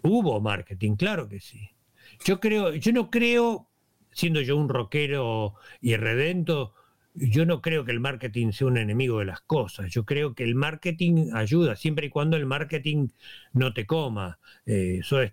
[0.01, 1.69] Hubo marketing, claro que sí.
[2.25, 3.68] Yo creo, yo no creo,
[4.19, 6.73] siendo yo un rockero irredento,
[7.13, 9.89] yo no creo que el marketing sea un enemigo de las cosas.
[9.91, 13.07] Yo creo que el marketing ayuda, siempre y cuando el marketing
[13.53, 14.39] no te coma.
[14.65, 15.31] Eh, Soda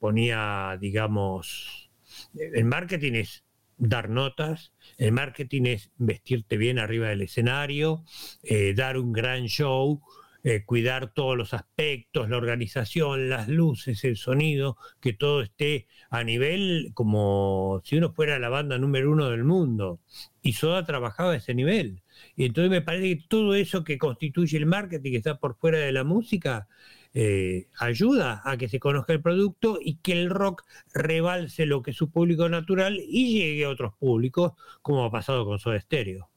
[0.00, 1.90] ponía, digamos,
[2.34, 3.44] el marketing es
[3.76, 8.04] dar notas, el marketing es vestirte bien arriba del escenario,
[8.42, 10.02] eh, dar un gran show,
[10.46, 16.22] eh, cuidar todos los aspectos, la organización, las luces, el sonido, que todo esté a
[16.22, 20.00] nivel como si uno fuera la banda número uno del mundo.
[20.42, 22.02] Y Soda trabajaba a ese nivel.
[22.36, 25.78] Y entonces me parece que todo eso que constituye el marketing, que está por fuera
[25.78, 26.68] de la música,
[27.14, 31.92] eh, ayuda a que se conozca el producto y que el rock rebalse lo que
[31.92, 34.52] es su público natural y llegue a otros públicos,
[34.82, 36.28] como ha pasado con Soda Stereo.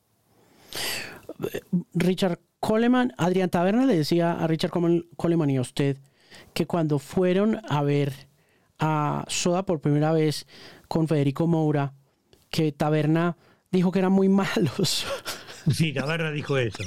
[1.93, 5.97] Richard Coleman, Adrián Taberna le decía a Richard Coleman y a usted
[6.53, 8.27] que cuando fueron a ver
[8.79, 10.47] a Soda por primera vez
[10.87, 11.93] con Federico Moura,
[12.49, 13.37] que Taberna
[13.71, 15.05] dijo que eran muy malos.
[15.69, 16.81] Sí, Taberna dijo eso.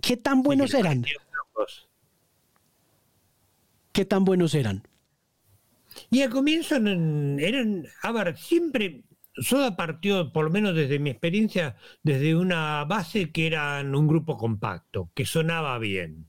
[0.00, 1.04] ¿Qué tan buenos eran?
[3.92, 4.82] ¿Qué tan buenos eran?
[6.08, 9.02] Y al comienzo eran, a ver, siempre
[9.40, 14.36] Soda partió, por lo menos desde mi experiencia, desde una base que eran un grupo
[14.36, 16.28] compacto, que sonaba bien.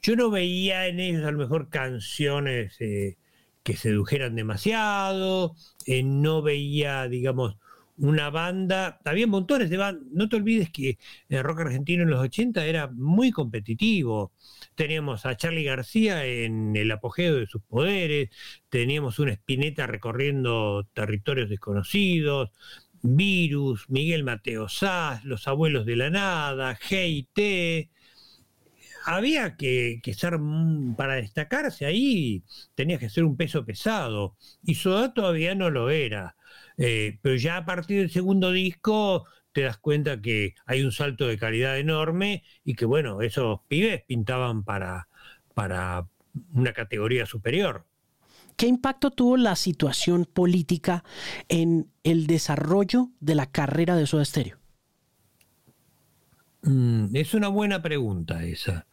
[0.00, 3.18] Yo no veía en ellos a lo mejor canciones eh,
[3.62, 5.54] que sedujeran demasiado,
[5.86, 7.56] eh, no veía, digamos,
[7.96, 12.20] una banda, había montones de bandas, no te olvides que el rock argentino en los
[12.20, 14.32] 80 era muy competitivo.
[14.74, 18.30] Teníamos a Charlie García en el apogeo de sus poderes,
[18.68, 22.50] teníamos una espineta recorriendo territorios desconocidos,
[23.02, 27.90] Virus, Miguel Mateo Sass, Los Abuelos de la Nada, G.I.T.,
[29.04, 30.38] había que, que, ser,
[30.96, 32.44] para destacarse ahí,
[32.76, 36.36] tenías que ser un peso pesado, y Soda todavía no lo era.
[36.78, 41.26] Eh, pero ya a partir del segundo disco te das cuenta que hay un salto
[41.26, 45.08] de calidad enorme y que, bueno, esos pibes pintaban para,
[45.54, 46.06] para
[46.52, 47.86] una categoría superior.
[48.56, 51.04] ¿Qué impacto tuvo la situación política
[51.48, 54.58] en el desarrollo de la carrera de Soda Stereo?
[56.62, 58.86] Mm, es una buena pregunta esa,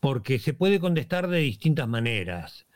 [0.00, 2.66] porque se puede contestar de distintas maneras.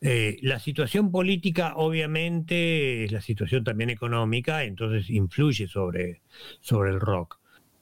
[0.00, 6.22] Eh, la situación política obviamente es la situación también económica, entonces influye sobre,
[6.60, 7.38] sobre el rock.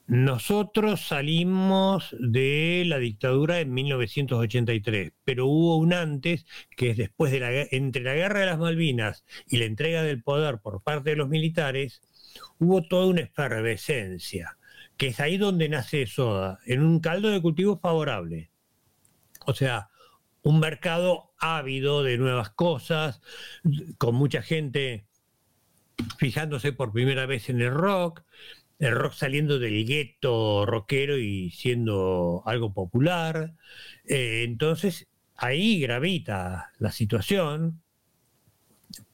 [0.07, 6.45] Nosotros salimos de la dictadura en 1983, pero hubo un antes,
[6.77, 10.21] que es después de la entre la guerra de las Malvinas y la entrega del
[10.21, 12.01] poder por parte de los militares,
[12.59, 14.57] hubo toda una efervescencia,
[14.95, 18.51] que es ahí donde nace Soda, en un caldo de cultivo favorable.
[19.47, 19.89] O sea,
[20.45, 23.19] un mercado ávido de nuevas cosas,
[23.97, 25.07] con mucha gente
[26.19, 28.21] fijándose por primera vez en el rock,
[28.77, 33.55] el rock saliendo del gueto rockero y siendo algo popular.
[34.03, 37.81] Eh, entonces, ahí gravita la situación,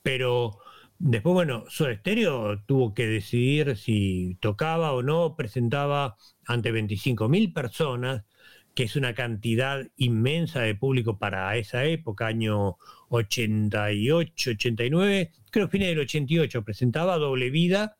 [0.03, 0.57] pero
[0.99, 8.25] después, bueno, Soda Stereo tuvo que decidir si tocaba o no, presentaba ante 25.000 personas,
[8.73, 12.77] que es una cantidad inmensa de público para esa época, año
[13.09, 17.97] 88, 89, creo fines del 88, presentaba Doble Vida,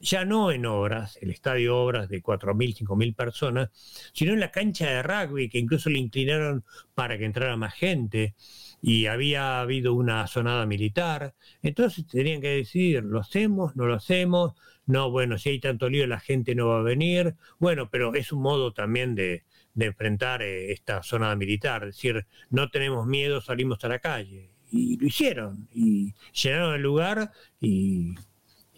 [0.00, 3.70] ya no en obras, el estadio obras de 4.000, 5.000 personas,
[4.12, 8.34] sino en la cancha de rugby, que incluso le inclinaron para que entrara más gente,
[8.82, 13.74] y había habido una sonada militar, entonces tenían que decidir, ¿lo hacemos?
[13.74, 14.52] ¿No lo hacemos?
[14.84, 18.32] No, bueno, si hay tanto lío la gente no va a venir, bueno, pero es
[18.32, 19.44] un modo también de,
[19.76, 24.50] de enfrentar eh, esta zona militar, es decir, no tenemos miedo, salimos a la calle.
[24.72, 28.16] Y lo hicieron, y llenaron el lugar y,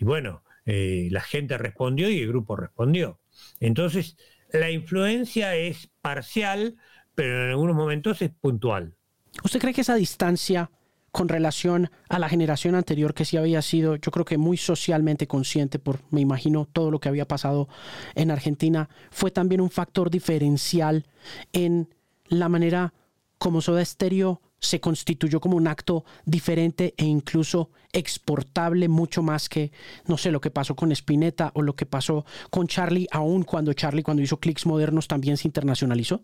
[0.01, 3.21] bueno, eh, la gente respondió y el grupo respondió.
[3.59, 4.19] Entonces,
[4.53, 6.77] la influencia es parcial,
[7.15, 8.95] pero en algunos momentos es puntual.
[9.43, 10.71] ¿Usted cree que esa distancia
[11.19, 15.27] con relación a la generación anterior que sí había sido, yo creo que muy socialmente
[15.27, 17.69] consciente por, me imagino, todo lo que había pasado
[18.15, 21.07] en Argentina, fue también un factor diferencial
[21.53, 21.93] en
[22.29, 22.95] la manera
[23.37, 29.73] como Soda Stereo se constituyó como un acto diferente e incluso exportable mucho más que,
[30.07, 33.73] no sé, lo que pasó con Spinetta o lo que pasó con Charlie, aún cuando
[33.73, 36.23] Charlie, cuando hizo clics modernos, también se internacionalizó?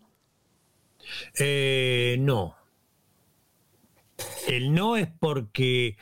[1.37, 2.55] Eh, no,
[4.47, 5.97] el no es porque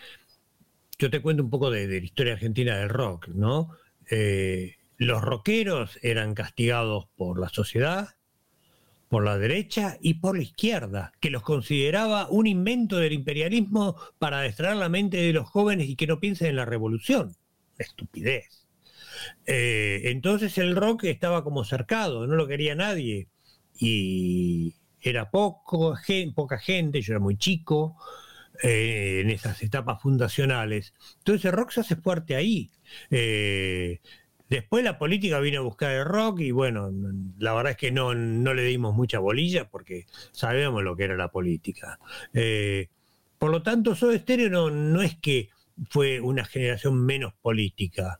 [0.97, 3.71] yo te cuento un poco de, la historia argentina del rock, ¿no?
[4.09, 8.15] Eh, los rockeros eran castigados por la sociedad,
[9.09, 14.41] por la derecha y por la izquierda, que los consideraba un invento del imperialismo para
[14.41, 17.35] distraer la mente de los jóvenes y que no piensen en la revolución.
[17.77, 18.67] Estupidez.
[19.45, 23.27] Eh, entonces el rock estaba como cercado, no lo quería nadie.
[23.77, 25.95] Y era poco,
[26.33, 27.97] poca gente, yo era muy chico,
[28.61, 30.93] eh, en esas etapas fundacionales.
[31.19, 32.71] Entonces el rock se hace fuerte ahí.
[33.09, 33.99] Eh,
[34.49, 36.91] Después la política vino a buscar el rock y bueno,
[37.39, 41.15] la verdad es que no, no le dimos mucha bolilla porque sabíamos lo que era
[41.17, 41.97] la política.
[42.35, 42.89] Eh,
[43.39, 45.49] por lo tanto, Soda Stereo no, no es que
[45.89, 48.19] fue una generación menos política.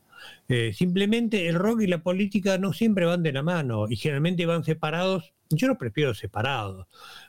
[0.73, 4.63] Simplemente el rock y la política no siempre van de la mano y generalmente van
[4.63, 5.33] separados.
[5.55, 6.87] Yo los prefiero separados.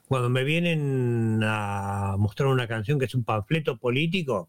[0.08, 4.48] Cuando me vienen a mostrar una canción que es un panfleto político,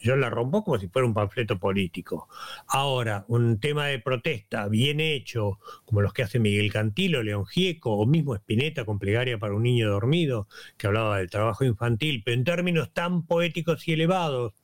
[0.00, 2.28] yo la rompo como si fuera un panfleto político.
[2.68, 7.92] Ahora, un tema de protesta bien hecho, como los que hace Miguel Cantilo, León Gieco,
[7.96, 12.36] o mismo Espineta con plegaria para un niño dormido, que hablaba del trabajo infantil, pero
[12.36, 14.54] en términos tan poéticos y elevados,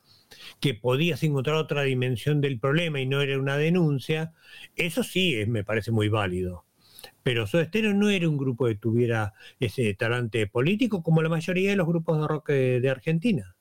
[0.60, 4.32] que podías encontrar otra dimensión del problema y no era una denuncia,
[4.76, 6.67] eso sí me parece muy válido.
[7.28, 11.68] Pero Soda Stereo no era un grupo que tuviera ese talante político como la mayoría
[11.68, 13.54] de los grupos de rock de Argentina.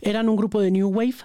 [0.00, 1.16] ¿Eran un grupo de New Wave?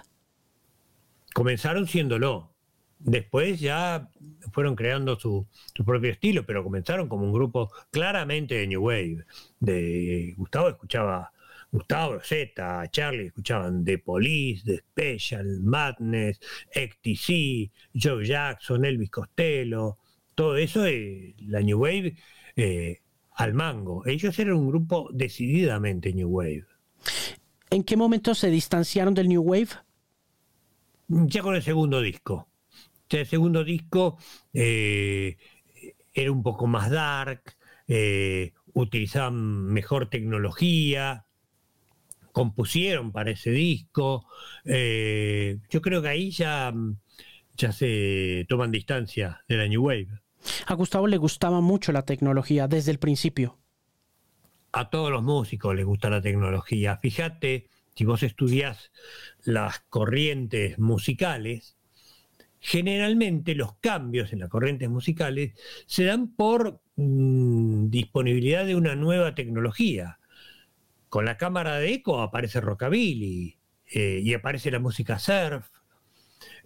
[1.32, 2.52] Comenzaron siéndolo.
[2.98, 4.10] Después ya
[4.52, 5.46] fueron creando su,
[5.86, 9.24] propio estilo, pero comenzaron como un grupo claramente de New Wave.
[9.58, 11.32] De Gustavo escuchaba
[11.72, 16.38] Gustavo Z, Charlie escuchaban The Police, The Special, Madness,
[16.70, 19.96] XTC, Joe Jackson, Elvis Costello,
[20.38, 22.14] todo eso, eh, la New Wave
[22.54, 23.00] eh,
[23.32, 24.06] al mango.
[24.06, 26.64] Ellos eran un grupo decididamente New Wave.
[27.70, 29.70] ¿En qué momento se distanciaron del New Wave?
[31.08, 32.46] Ya con el segundo disco.
[33.10, 34.16] el segundo disco
[34.52, 35.38] eh,
[36.14, 37.56] era un poco más dark,
[37.88, 41.26] eh, utilizaban mejor tecnología,
[42.30, 44.24] compusieron para ese disco.
[44.64, 46.72] Yo creo que ahí ya,
[47.56, 50.27] ya se toman distancia de la New Wave.
[50.66, 53.58] A Gustavo le gustaba mucho la tecnología desde el principio
[54.72, 56.96] a todos los músicos les gusta la tecnología.
[56.98, 58.90] Fíjate, si vos estudias
[59.44, 61.76] las corrientes musicales,
[62.60, 65.54] generalmente los cambios en las corrientes musicales
[65.86, 70.18] se dan por mm, disponibilidad de una nueva tecnología.
[71.08, 75.66] Con la cámara de eco aparece rockabilly eh, y aparece la música surf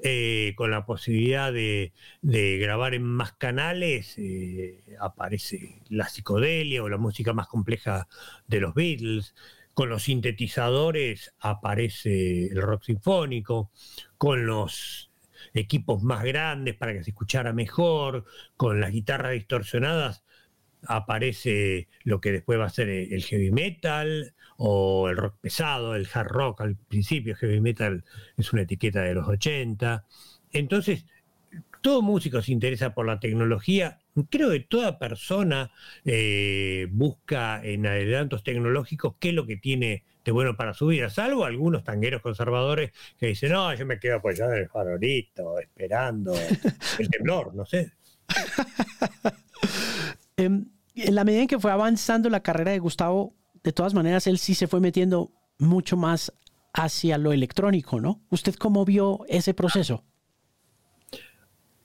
[0.04, 1.92] eh, con la posibilidad de,
[2.22, 8.08] grabar en más canales, eh, aparece la psicodelia o la música más compleja
[8.46, 9.34] de los Beatles.
[9.74, 13.70] Con los sintetizadores aparece el rock sinfónico,
[14.18, 15.10] con los
[15.54, 18.24] equipos más grandes para que se escuchara mejor,
[18.56, 20.24] con las guitarras distorsionadas
[20.84, 24.34] aparece lo que después va a ser el heavy metal
[24.64, 28.04] o el rock pesado, el hard rock al principio, heavy metal
[28.36, 30.06] es una etiqueta de los 80.
[30.52, 31.04] Entonces,
[31.80, 33.98] todo músico se interesa por la tecnología.
[34.30, 35.72] Creo que toda persona
[36.04, 41.10] eh, busca en adelantos tecnológicos qué es lo que tiene de bueno para su vida,
[41.10, 46.32] salvo algunos tangueros conservadores que dicen, no, yo me quedo apoyado en el farolito, esperando
[47.00, 47.90] el temblor, no sé.
[50.36, 54.26] Em, en la medida en que fue avanzando la carrera de Gustavo, de todas maneras,
[54.26, 56.32] él sí se fue metiendo mucho más
[56.72, 58.22] hacia lo electrónico, ¿no?
[58.30, 60.04] ¿Usted cómo vio ese proceso?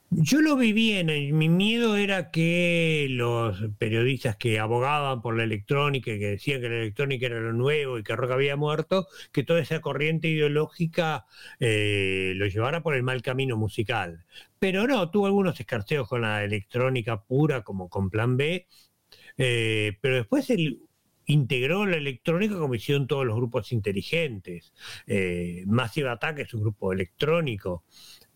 [0.09, 1.07] Yo lo vi bien,
[1.37, 6.69] mi miedo era que los periodistas que abogaban por la electrónica y que decían que
[6.69, 11.25] la electrónica era lo nuevo y que Rock había muerto, que toda esa corriente ideológica
[11.59, 14.23] eh, lo llevara por el mal camino musical.
[14.59, 18.65] Pero no, tuvo algunos escarceos con la electrónica pura como con Plan B,
[19.37, 20.86] eh, pero después él
[21.27, 24.73] integró la electrónica como hicieron todos los grupos inteligentes.
[25.05, 27.83] Eh, Massive Attack es un grupo electrónico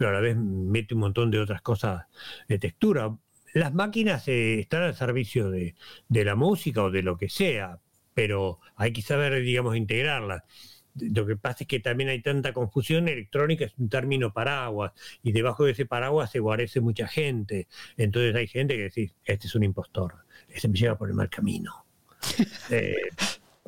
[0.01, 2.07] pero a la vez mete un montón de otras cosas
[2.47, 3.15] de textura.
[3.53, 5.75] Las máquinas eh, están al servicio de,
[6.09, 7.79] la música o de lo que sea,
[8.15, 10.41] pero hay que saber, digamos, integrarlas.
[10.95, 15.33] Lo que pasa es que también hay tanta confusión, electrónica es un término paraguas, y
[15.33, 17.67] debajo de ese paraguas se guarece mucha gente.
[17.95, 20.15] Entonces hay gente que dice, este es un impostor,
[20.49, 21.85] este me lleva por el mal camino.
[22.69, 22.95] Eh,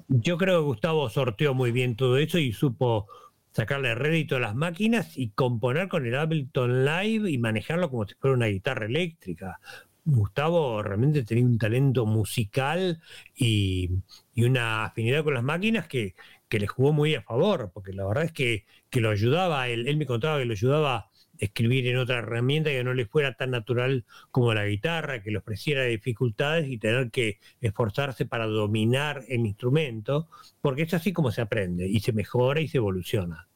[0.08, 3.08] yo creo que Gustavo sorteó muy bien todo eso y supo
[3.52, 8.16] sacarle rédito a las máquinas y componer con el Ableton Live y manejarlo como si
[8.16, 9.60] fuera una guitarra eléctrica.
[10.06, 13.02] Gustavo realmente tenía un talento musical
[13.36, 13.90] y,
[14.36, 16.16] una afinidad con las máquinas que,
[16.50, 19.98] le jugó muy a favor, porque la verdad es que, que lo ayudaba, él, él
[19.98, 21.10] me contaba que lo ayudaba
[21.44, 25.38] escribir en otra herramienta que no le fuera tan natural como la guitarra, que le
[25.38, 30.28] ofreciera dificultades y tener que esforzarse para dominar el instrumento,
[30.62, 33.48] porque es así como se aprende y se mejora y se evoluciona.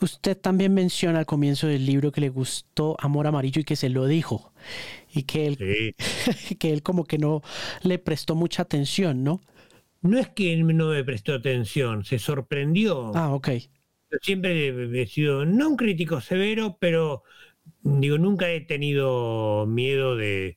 [0.00, 3.88] Usted también menciona al comienzo del libro que le gustó Amor Amarillo y que se
[3.88, 4.52] lo dijo.
[5.12, 5.94] Y que él,
[6.58, 7.42] que él como que no
[7.82, 9.40] le prestó mucha atención, ¿no?
[10.00, 13.10] No es que él no me prestó atención, se sorprendió.
[13.16, 13.48] Ah, ok.
[14.10, 17.24] Yo siempre he sido, no un crítico severo, pero
[17.82, 20.56] digo, nunca he tenido miedo de,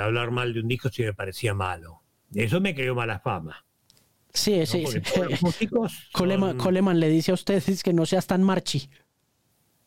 [0.00, 2.02] hablar mal de un disco si me parecía malo.
[2.34, 3.64] Eso me creó mala fama.
[4.32, 5.00] Sí, sí, sí.
[6.12, 8.90] Coleman, le dice a ustedes que no seas tan marchi.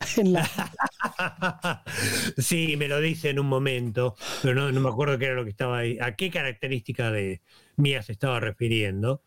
[2.38, 5.50] sí, me lo dice en un momento, pero no, me acuerdo qué era lo que
[5.50, 7.42] estaba ahí, a qué característica de
[7.76, 9.22] mía se estaba refiriendo.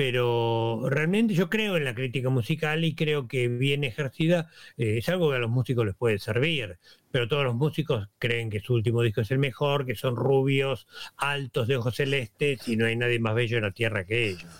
[0.00, 4.48] Pero realmente yo creo en la crítica musical y creo que bien ejercida
[4.78, 6.78] eh, es algo que a los músicos les puede servir.
[7.10, 10.86] Pero todos los músicos creen que su último disco es el mejor, que son rubios,
[11.18, 14.50] altos, de ojos celestes y no hay nadie más bello en la tierra que ellos.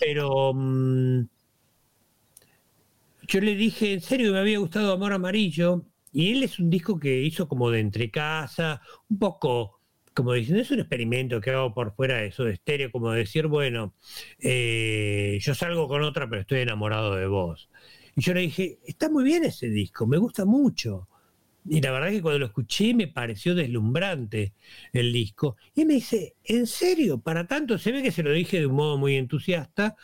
[0.00, 0.52] Pero.
[0.52, 1.28] Mm,
[3.28, 6.98] yo le dije, en serio, me había gustado Amor Amarillo, y él es un disco
[6.98, 9.77] que hizo como de entre casa, un poco,
[10.18, 13.46] como diciendo, es un experimento que hago por fuera de eso de estéreo, como decir,
[13.46, 13.94] bueno,
[14.40, 17.70] eh, yo salgo con otra, pero estoy enamorado de vos.
[18.16, 21.08] Y yo le dije, está muy bien ese disco, me gusta mucho.
[21.64, 24.54] Y la verdad que cuando lo escuché me pareció deslumbrante
[24.92, 25.56] el disco.
[25.72, 27.20] Y me dice, ¿en serio?
[27.20, 29.94] Para tanto, se ve que se lo dije de un modo muy entusiasta,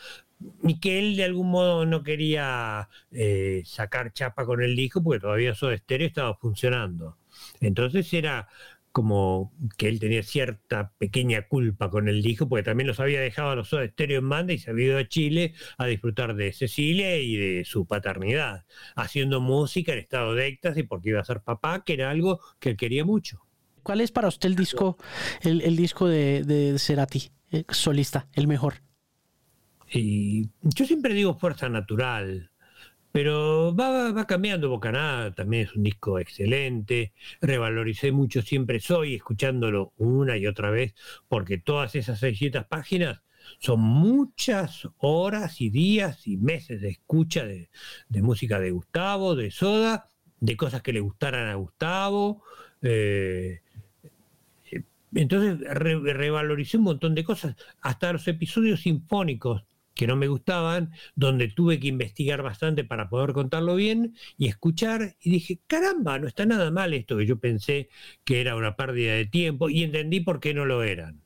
[0.62, 5.20] y que él de algún modo no quería eh, sacar chapa con el disco porque
[5.20, 7.18] todavía de Estéreo estaba funcionando.
[7.60, 8.48] Entonces era
[8.94, 13.50] como que él tenía cierta pequeña culpa con el disco, porque también los había dejado
[13.50, 16.52] a los Soda Stereo en banda y se había ido a Chile a disfrutar de
[16.52, 21.40] Cecilia y de su paternidad, haciendo música en estado de éxtasis porque iba a ser
[21.40, 23.40] papá, que era algo que él quería mucho.
[23.82, 24.96] ¿Cuál es para usted el disco,
[25.42, 28.74] el, disco de, de Cerati, eh, solista, el mejor?
[29.92, 32.52] Y yo siempre digo fuerza natural,
[33.14, 39.92] pero va, va cambiando Bocanada, también es un disco excelente, revaloricé mucho Siempre Soy, escuchándolo
[39.98, 40.96] una y otra vez,
[41.28, 43.22] porque todas esas 600 páginas
[43.60, 47.68] son muchas horas y días y meses de escucha de,
[48.20, 50.08] música de Gustavo, de Soda,
[50.40, 52.42] de cosas que le gustaran a Gustavo.
[52.82, 53.60] Eh,
[55.14, 59.62] entonces revaloricé un montón de cosas, hasta los episodios sinfónicos
[59.94, 65.16] que no me gustaban, donde tuve que investigar bastante para poder contarlo bien y escuchar
[65.20, 67.88] y dije, caramba, no está nada mal esto que yo pensé
[68.24, 71.22] que era una pérdida de tiempo y entendí por qué no lo eran.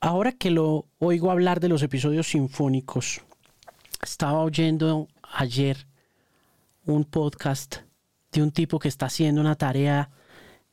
[0.00, 3.22] Ahora que lo oigo hablar de los episodios sinfónicos,
[4.02, 5.86] estaba oyendo ayer
[6.84, 7.78] un podcast
[8.30, 10.10] de un tipo que está haciendo una tarea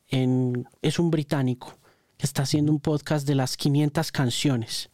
[0.09, 1.80] en es un británico
[2.17, 4.92] que está haciendo un podcast de las 500 canciones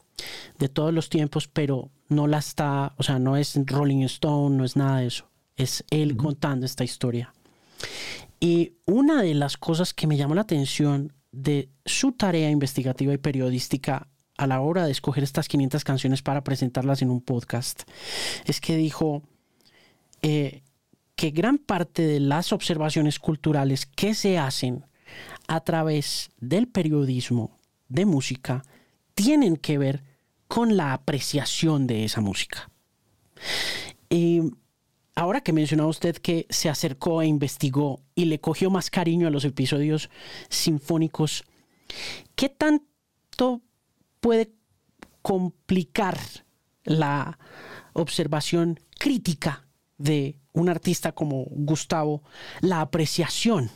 [0.57, 4.65] de todos los tiempos, pero no la está, o sea, no es Rolling Stone, no
[4.65, 5.29] es nada de eso.
[5.55, 7.33] Es él contando esta historia.
[8.39, 13.17] Y una de las cosas que me llamó la atención de su tarea investigativa y
[13.17, 14.07] periodística
[14.37, 17.83] a la hora de escoger estas 500 canciones para presentarlas en un podcast
[18.45, 19.21] es que dijo
[20.21, 20.63] eh,
[21.15, 24.85] que gran parte de las observaciones culturales que se hacen
[25.47, 27.59] a través del periodismo
[27.89, 28.63] de música
[29.13, 30.03] tienen que ver
[30.49, 32.69] con la apreciación de esa música.
[34.09, 34.41] Y
[35.15, 39.31] ahora que mencionaba usted que se acercó e investigó y le cogió más cariño a
[39.31, 40.09] los episodios
[40.49, 41.45] sinfónicos,
[42.35, 43.61] ¿qué tanto
[44.19, 44.51] puede
[45.21, 46.17] complicar
[46.83, 47.37] la
[47.93, 49.67] observación crítica
[49.99, 52.23] de un artista como Gustavo,
[52.61, 53.69] la apreciación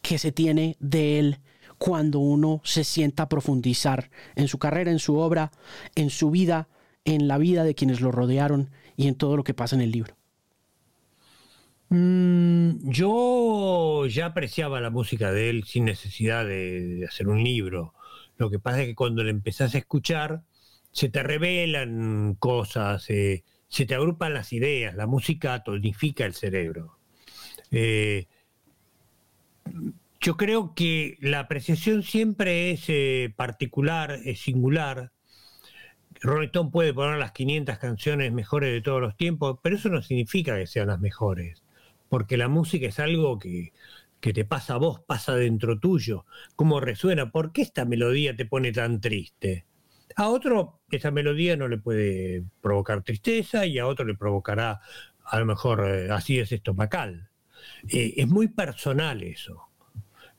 [0.00, 1.40] que se tiene de él
[1.80, 5.50] cuando uno se sienta a profundizar en su carrera, en su obra,
[5.94, 6.68] en su vida,
[7.06, 8.68] en la vida de quienes lo rodearon
[8.98, 10.14] y en todo lo que pasa en el libro?
[11.88, 17.94] Mm, yo ya apreciaba la música de él sin necesidad de, hacer un libro.
[18.36, 20.42] Lo que pasa es que cuando le empezás a escuchar,
[20.92, 26.98] se te revelan cosas, eh, se te agrupan las ideas, la música tonifica el cerebro.
[27.70, 28.26] Eh,
[30.20, 35.12] yo creo que la apreciación siempre es eh, particular, es singular.
[36.20, 40.56] Rolling puede poner las 500 canciones mejores de todos los tiempos, pero eso no significa
[40.56, 41.62] que sean las mejores,
[42.10, 43.72] porque la música es algo que,
[44.20, 46.26] que te pasa a vos, pasa dentro tuyo.
[46.54, 47.32] ¿Cómo resuena?
[47.32, 49.64] ¿Por qué esta melodía te pone tan triste?
[50.16, 54.80] A otro esa melodía no le puede provocar tristeza y a otro le provocará
[55.24, 57.30] a lo mejor eh, así es estomacal.
[57.88, 59.69] Eh, es muy personal eso.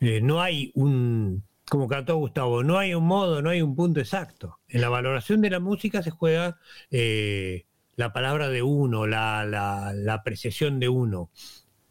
[0.01, 3.99] Eh, no hay un, como cantó Gustavo, no hay un modo, no hay un punto
[3.99, 4.59] exacto.
[4.67, 10.13] En la valoración de la música se juega eh, la palabra de uno, la, la,
[10.13, 11.29] apreciación de uno.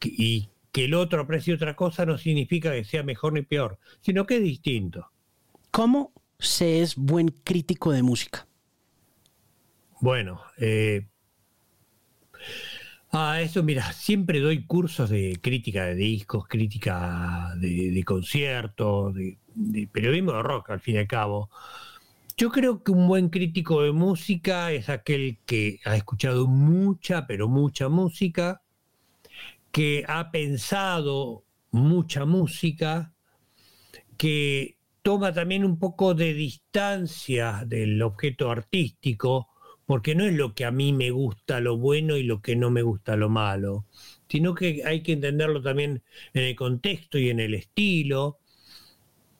[0.03, 4.27] Y que el otro aprecie otra cosa no significa que sea mejor ni peor, sino
[4.27, 5.13] que es distinto.
[5.71, 8.49] ¿Cómo se es buen crítico de música?
[10.01, 11.07] Bueno, eh,
[13.13, 19.89] Ah, eso, mira, siempre doy cursos de crítica de discos, crítica de, conciertos, de, de,
[19.89, 21.51] periodismo de rock, al fin y al cabo.
[22.37, 27.49] Yo creo que un buen crítico de música es aquel que ha escuchado mucha, pero
[27.49, 28.63] mucha música,
[29.73, 33.13] que ha pensado mucha música,
[34.17, 39.50] que toma también un poco de distancia del objeto artístico,
[39.91, 42.71] porque no es lo que a mí me gusta lo bueno y lo que no
[42.71, 43.87] me gusta lo malo,
[44.29, 48.39] sino que hay que entenderlo también en el contexto y en el estilo.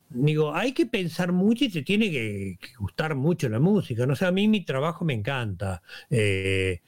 [0.09, 4.07] Digo, hay que pensar mucho y te tiene que, gustar mucho la música.
[4.07, 5.83] No sé, a mí mi trabajo me encanta.
[6.11, 6.81] Eh,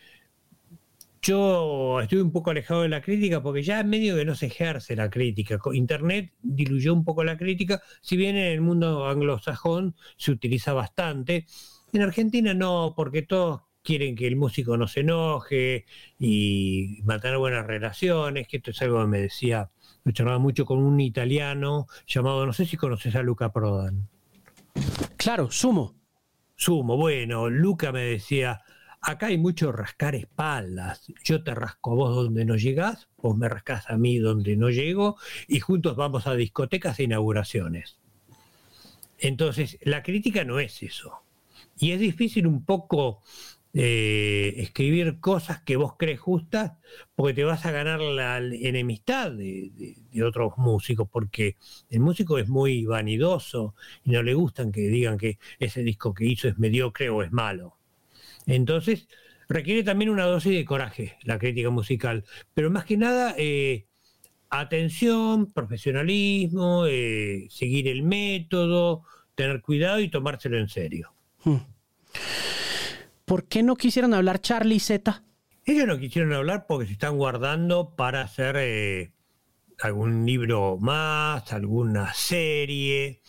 [1.22, 4.46] yo estoy un poco alejado de la crítica porque ya en medio que no se
[4.46, 5.60] ejerce la crítica.
[5.72, 11.46] Internet diluyó un poco la crítica, si bien en el mundo anglosajón se utiliza bastante
[11.92, 15.84] en Argentina no, porque todos quieren que el músico no se enoje
[16.18, 19.70] y mantener buenas relaciones, que esto es algo que me decía,
[20.04, 24.08] me charlaba mucho con un italiano llamado, no sé si conoces a Luca Prodan.
[25.16, 25.94] Claro, Sumo.
[26.56, 28.62] Sumo, bueno, Luca me decía,
[29.00, 33.48] acá hay mucho rascar espaldas, yo te rasco a vos donde no llegás, vos me
[33.48, 35.16] rascás a mí donde no llego,
[35.48, 37.98] y juntos vamos a discotecas e inauguraciones.
[39.18, 41.21] Entonces, la crítica no es eso
[41.82, 43.22] y es difícil un poco
[43.74, 46.74] eh, escribir cosas que vos crees justas
[47.16, 51.56] porque te vas a ganar la enemistad de, otros músicos, porque
[51.90, 53.74] el músico es muy vanidoso
[54.04, 57.32] y no le gustan que digan que ese disco que hizo es mediocre o es
[57.32, 57.76] malo.
[58.46, 59.08] Entonces,
[59.48, 62.24] requiere también una dosis de coraje la crítica musical,
[62.54, 63.86] pero más que nada eh,
[64.50, 69.02] atención, profesionalismo, eh, seguir el método,
[69.34, 71.12] tener cuidado y tomárselo en serio.
[71.42, 71.71] Hmm.
[73.24, 75.22] ¿Por qué no quisieron hablar Charlie Z?
[75.64, 79.12] Ellos no quisieron hablar porque se están guardando para hacer eh,
[79.80, 83.20] algún libro más, alguna serie.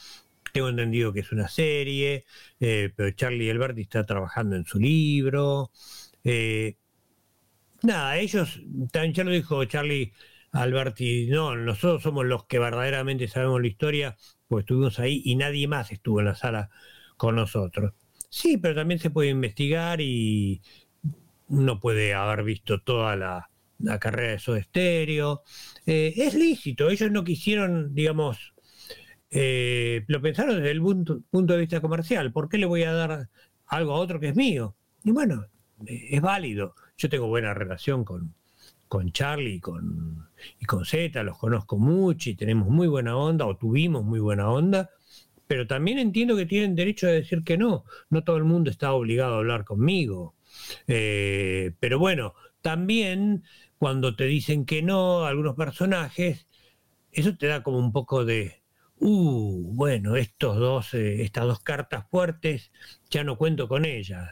[0.52, 2.26] Tengo entendido que es una serie,
[2.60, 5.72] eh, pero Charlie Alberti está trabajando en su libro.
[6.24, 6.78] Eh,
[7.82, 10.14] nada, ellos, también ya lo dijo Charlie
[10.52, 14.18] Alberti, no, nosotros somos los que verdaderamente sabemos la historia,
[14.48, 16.70] pues estuvimos ahí y nadie más estuvo en la sala
[17.18, 17.94] con nosotros.
[18.34, 20.60] Sí, pero también se puede investigar y
[21.50, 23.50] uno puede haber visto toda la,
[24.00, 25.44] carrera de Soda Stereo.
[25.86, 28.56] Eh, es lícito, ellos no quisieron, digamos,
[29.30, 32.32] eh, lo pensaron desde el punto, de vista comercial.
[32.34, 33.30] ¿Por qué le voy a dar
[33.68, 34.76] algo a otro que es mío?
[35.04, 35.46] Y bueno,
[35.86, 36.74] eh, es válido.
[36.98, 38.34] Yo tengo buena relación con,
[38.88, 40.28] con Charlie con,
[40.60, 44.50] y con Z, los conozco mucho y tenemos muy buena onda, o tuvimos muy buena
[44.50, 44.90] onda
[45.54, 47.86] pero también entiendo que tienen derecho a decir que no.
[48.10, 50.34] No todo el mundo está obligado a hablar conmigo.
[50.88, 52.34] Eh, pero bueno,
[52.64, 53.44] también
[53.78, 56.48] cuando te dicen que no algunos personajes,
[57.12, 58.64] eso te da como un poco de,
[58.98, 62.72] uh, bueno, estos dos, eh, estas dos cartas fuertes,
[63.12, 64.32] ya no cuento con ellas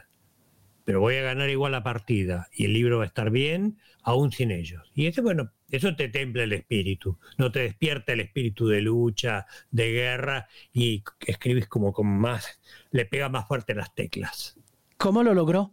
[0.84, 4.32] pero voy a ganar igual la partida y el libro va a estar bien aún
[4.32, 4.90] sin ellos.
[4.96, 9.46] Y eso, bueno, eso te templa el espíritu, no te despierta el espíritu de lucha,
[9.70, 12.60] de guerra y escribes como con más,
[12.90, 14.58] le pega más fuerte las teclas.
[14.98, 15.72] ¿Cómo lo logró?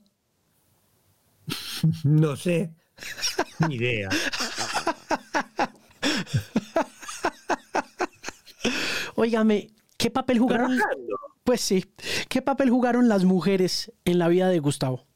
[2.03, 2.71] no sé,
[3.67, 4.09] ni idea.
[9.15, 10.79] Óigame, ¿qué papel jugaron?
[11.43, 11.85] Pues sí.
[12.29, 15.07] ¿Qué papel jugaron las mujeres en la vida de Gustavo?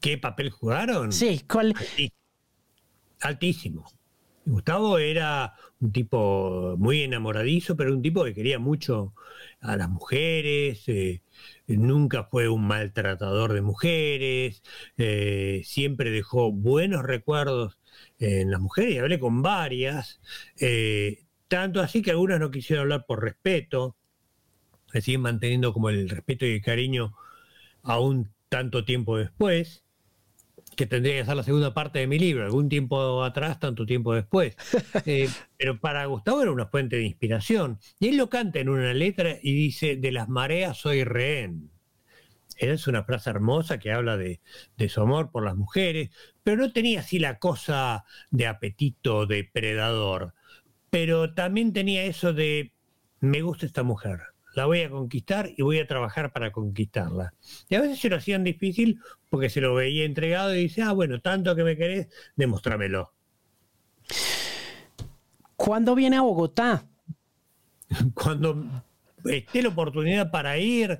[0.00, 1.12] ¿Qué papel jugaron?
[1.12, 1.74] Sí, ¿cuál?
[3.20, 3.84] Altísimo.
[4.46, 9.14] Gustavo era un tipo muy enamoradizo, pero un tipo que quería mucho
[9.60, 11.22] a las mujeres, eh,
[11.66, 14.62] nunca fue un maltratador de mujeres,
[14.96, 17.78] eh, siempre dejó buenos recuerdos
[18.18, 20.20] en las mujeres, y hablé con varias,
[20.60, 23.96] eh, tanto así que algunas no quisieron hablar por respeto,
[25.00, 27.14] siguen manteniendo como el respeto y el cariño
[27.82, 29.84] aún tanto tiempo después,
[30.80, 34.14] que tendría que ser la segunda parte de mi libro, algún tiempo atrás, tanto tiempo
[34.14, 34.56] después.
[35.04, 35.28] Eh,
[35.58, 37.78] pero para Gustavo era una fuente de inspiración.
[37.98, 41.70] Y él lo canta en una letra y dice, de las mareas soy rehén.
[42.56, 44.40] Es una frase hermosa que habla de,
[44.78, 46.10] de, su amor por las mujeres,
[46.42, 50.32] pero no tenía así la cosa de apetito depredador.
[50.88, 52.72] Pero también tenía eso de,
[53.20, 57.34] me gusta esta mujer la voy a conquistar y voy a trabajar para conquistarla.
[57.68, 60.92] Y a veces se lo hacían difícil porque se lo veía entregado y dice, ah,
[60.92, 63.12] bueno, tanto que me querés, demostrámelo.
[65.56, 66.86] ¿Cuándo viene a Bogotá?
[68.14, 68.84] Cuando
[69.24, 70.98] esté la oportunidad para ir,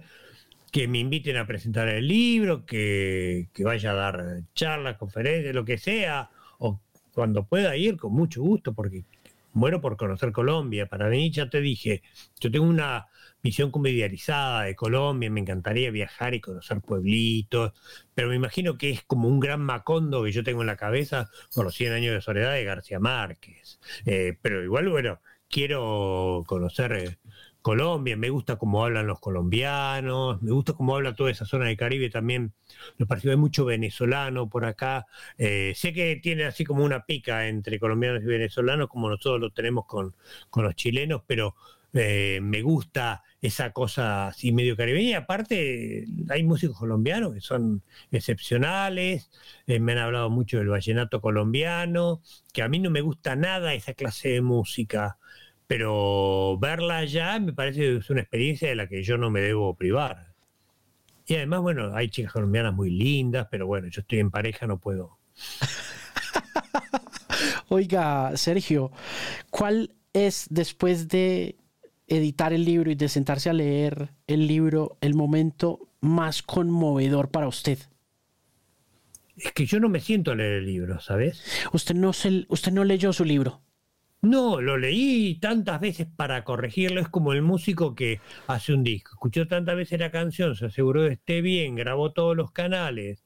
[0.71, 5.65] que me inviten a presentar el libro, que, que vaya a dar charlas, conferencias, lo
[5.65, 6.81] que sea, o
[7.13, 9.05] cuando pueda ir, con mucho gusto, porque
[9.53, 10.87] muero por conocer Colombia.
[10.87, 12.03] Para mí, ya te dije,
[12.39, 13.07] yo tengo una
[13.43, 17.73] visión como idealizada de Colombia, me encantaría viajar y conocer pueblitos,
[18.15, 21.31] pero me imagino que es como un gran macondo que yo tengo en la cabeza
[21.55, 23.81] por los 100 años de soledad de García Márquez.
[24.07, 27.19] Eh, pero igual, bueno, quiero conocer eh,
[27.63, 31.77] Colombia, me gusta cómo hablan los colombianos, me gusta cómo habla toda esa zona del
[31.77, 32.55] Caribe también.
[32.97, 35.07] Los partidos hay mucho venezolano por acá.
[35.37, 39.51] Eh, sé que tiene así como una pica entre colombianos y venezolanos, como nosotros lo
[39.51, 40.15] tenemos con,
[40.49, 41.55] con los chilenos, pero
[41.93, 45.19] eh, me gusta esa cosa así medio caribeña.
[45.19, 49.31] aparte, hay músicos colombianos que son excepcionales.
[49.67, 52.23] Eh, me han hablado mucho del vallenato colombiano,
[52.53, 55.19] que a mí no me gusta nada esa clase de música
[55.71, 59.77] pero verla allá me parece es una experiencia de la que yo no me debo
[59.77, 60.35] privar.
[61.27, 64.79] Y además, bueno, hay chicas colombianas muy lindas, pero bueno, yo estoy en pareja, no
[64.79, 65.21] puedo.
[67.69, 68.91] Oiga, Sergio,
[69.51, 71.57] ¿cuál es después de
[72.11, 77.49] editar el libro y de sentarse a leer el libro el momento más conmovedor para
[77.49, 77.79] usted?
[79.37, 81.43] Es que yo no me siento a leer el libro, ¿sabes?
[81.73, 83.63] Usted no, se, usted no leyó su libro.
[84.23, 87.01] No, lo leí tantas veces para corregirlo.
[87.01, 89.13] Es como el músico que hace un disco.
[89.13, 93.25] Escuchó tantas veces la canción, se aseguró de esté bien, grabó todos los canales,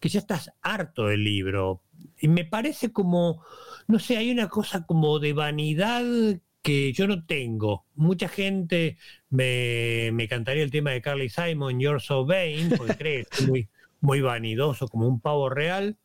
[0.00, 1.82] que ya estás harto del libro.
[2.18, 3.44] Y me parece como,
[3.86, 6.02] no sé, hay una cosa como de vanidad
[6.66, 7.86] que yo no tengo.
[7.94, 8.98] Mucha gente
[9.30, 13.46] me, me cantaría el tema de Carly Simon, You're So Vain, porque cree que es
[13.46, 13.68] muy,
[14.00, 15.96] muy vanidoso, como un pavo real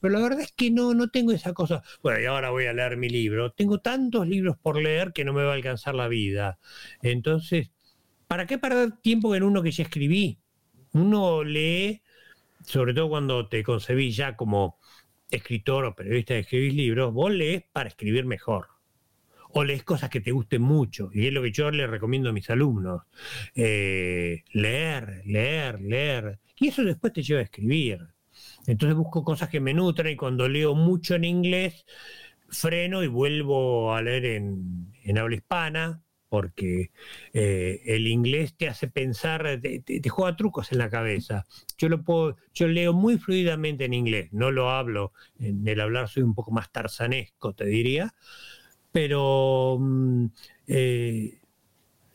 [0.00, 1.82] pero la verdad es que no, no tengo esa cosa.
[2.02, 3.50] Bueno, y ahora voy a leer mi libro.
[3.52, 6.58] Tengo tantos libros por leer que no me va a alcanzar la vida.
[7.02, 7.70] Entonces,
[8.28, 10.38] ¿para qué perder tiempo en uno que ya escribí?
[10.92, 12.02] Uno lee,
[12.64, 14.78] sobre todo cuando te concebí ya como
[15.30, 18.75] escritor o periodista de escribir libros, vos lees para escribir mejor.
[19.58, 21.08] O lees cosas que te gusten mucho.
[21.14, 23.04] Y es lo que yo le recomiendo a mis alumnos.
[23.54, 26.40] Eh, leer, leer, leer.
[26.58, 28.00] Y eso después te lleva a escribir.
[28.66, 31.86] Entonces busco cosas que me nutran y cuando leo mucho en inglés,
[32.50, 36.90] freno y vuelvo a leer en, habla hispana, porque
[37.32, 41.46] eh, el inglés te hace pensar, te, juega trucos en la cabeza.
[41.78, 46.08] Yo lo puedo, yo leo muy fluidamente en inglés, no lo hablo, en el hablar
[46.08, 48.12] soy un poco más tarzanesco, te diría,
[48.96, 50.24] pero mm,
[50.68, 51.38] eh,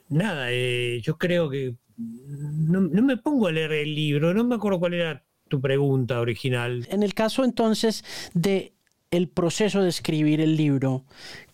[0.10, 4.56] nada, eh, yo creo que no, no, me pongo a leer el libro, no me
[4.56, 6.88] acuerdo cuál era tu pregunta original.
[6.90, 8.04] En el caso entonces
[8.34, 8.74] de
[9.12, 11.06] el proceso de escribir el libro,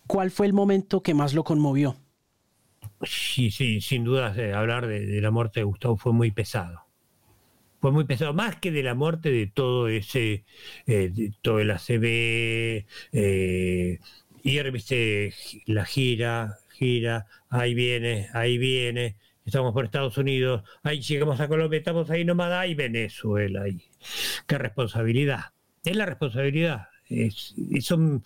[0.06, 1.96] ¿cuál fue el momento que más lo conmovió?
[3.02, 6.86] Sí, sí, sin duda eh, hablar de, la muerte de Gustavo fue muy pesado.
[7.82, 10.46] Fue muy pesado, más que de la muerte de todo ese,
[10.86, 13.98] eh, de todo el ACB, eh,
[14.48, 15.34] y viste
[15.66, 21.78] la gira, gira, ahí viene, ahí viene, estamos por Estados Unidos, ahí llegamos a Colombia,
[21.78, 23.82] estamos ahí nomás, ahí Venezuela, ahí.
[24.46, 25.52] qué responsabilidad.
[25.84, 26.88] Es la responsabilidad.
[27.10, 28.22] eso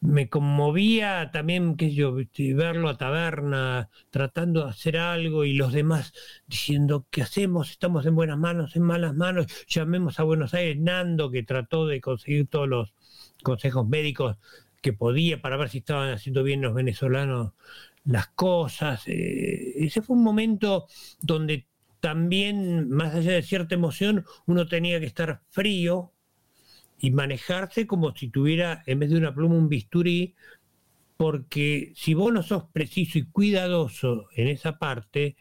[0.00, 2.14] me conmovía también, sé yo,
[2.54, 6.12] verlo a taberna, tratando de hacer algo y los demás
[6.46, 7.72] diciendo, ¿qué hacemos?
[7.72, 12.00] Estamos en buenas manos, en malas manos, llamemos a Buenos Aires, Nando, que trató de
[12.00, 12.94] conseguir todos los
[13.42, 14.36] consejos médicos
[14.84, 17.54] que podía para ver si estaban haciendo bien los venezolanos
[18.04, 19.08] las cosas.
[19.08, 20.86] Eh, ese fue un momento
[21.22, 21.66] donde
[22.00, 26.12] también, más allá de cierta emoción, uno tenía que estar frío
[26.98, 30.34] y manejarse como si tuviera, en vez de una pluma, un bisturí,
[31.16, 35.36] porque si vos no sos preciso y cuidadoso en esa parte,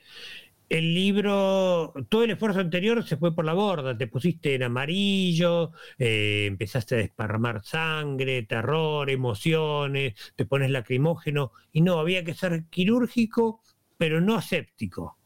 [0.73, 5.71] el libro, todo el esfuerzo anterior se fue por la borda, te pusiste en amarillo,
[5.99, 12.65] eh, empezaste a desparramar sangre, terror, emociones, te pones lacrimógeno, y no, había que ser
[12.71, 13.61] quirúrgico,
[13.97, 15.19] pero no aséptico.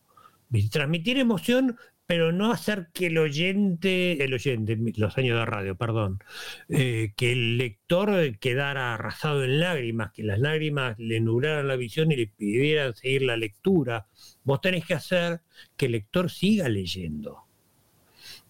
[0.70, 1.78] Transmitir emoción,
[2.08, 6.20] pero no hacer que el oyente, el oyente, los años de radio, perdón,
[6.70, 12.12] eh, que el lector quedara arrasado en lágrimas, que las lágrimas le nublaran la visión
[12.12, 14.08] y le pidieran seguir la lectura.
[14.46, 15.42] Vos tenés que hacer
[15.76, 17.44] que el lector siga leyendo.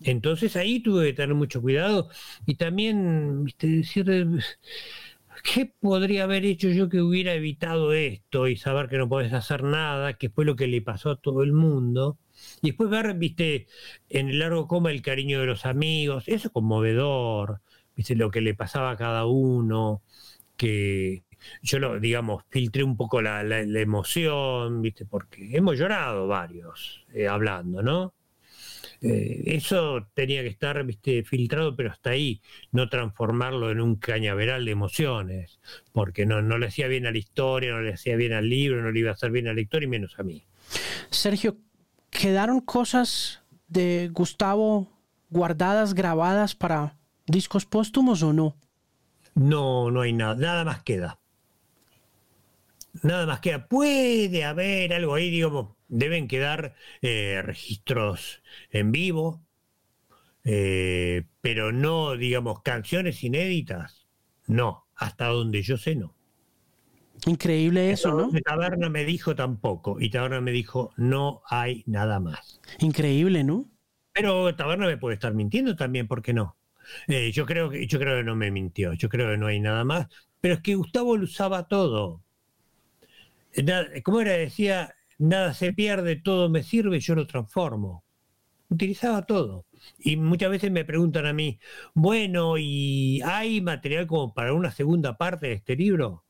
[0.01, 2.09] Entonces ahí tuve que tener mucho cuidado
[2.45, 4.05] y también, viste, decir,
[5.43, 9.63] ¿qué podría haber hecho yo que hubiera evitado esto y saber que no podés hacer
[9.63, 12.19] nada, que fue lo que le pasó a todo el mundo?
[12.61, 13.67] Y después ver, viste,
[14.09, 17.61] en el largo coma el cariño de los amigos, eso es conmovedor,
[17.95, 20.01] viste, lo que le pasaba a cada uno,
[20.55, 21.23] que
[21.61, 27.83] yo lo, digamos, filtré un poco la, emoción, viste, porque hemos llorado varios eh, hablando,
[27.83, 28.13] ¿no?
[29.01, 31.23] Eh, eso tenía que estar ¿viste?
[31.23, 35.59] filtrado, pero hasta ahí, no transformarlo en un cañaveral de emociones,
[35.91, 38.81] porque no, no le hacía bien a la historia, no le hacía bien al libro,
[38.81, 40.43] no le iba a hacer bien al lector y menos a mí.
[41.09, 41.57] Sergio,
[42.09, 44.87] ¿quedaron cosas de Gustavo
[45.29, 48.55] guardadas, grabadas para discos póstumos o no?
[49.35, 51.19] No, no hay nada, nada más queda.
[53.03, 53.67] Nada más queda.
[53.67, 58.41] Puede haber algo ahí, digamos, deben quedar eh, registros
[58.71, 59.41] en vivo,
[60.43, 64.07] eh, pero no, digamos, canciones inéditas.
[64.47, 66.16] No, hasta donde yo sé, no.
[67.25, 68.31] Increíble eso, ¿no?
[68.45, 72.61] Taberna me dijo tampoco, y Taberna me dijo, no hay nada más.
[72.79, 73.69] Increíble, ¿no?
[74.13, 76.57] Pero Taberna me puede estar mintiendo también, ¿por qué no?
[77.07, 79.59] Eh, yo, creo que, yo creo que no me mintió, yo creo que no hay
[79.59, 80.07] nada más,
[80.39, 82.23] pero es que Gustavo lo usaba todo.
[84.03, 88.03] Como era, decía, nada se pierde, todo me sirve, yo lo transformo.
[88.69, 89.65] Utilizaba todo.
[89.99, 91.59] Y muchas veces me preguntan a mí,
[91.93, 96.26] bueno, ¿y hay material como para una segunda parte de este libro?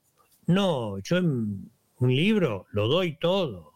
[0.47, 3.73] No, yo en un libro lo doy todo.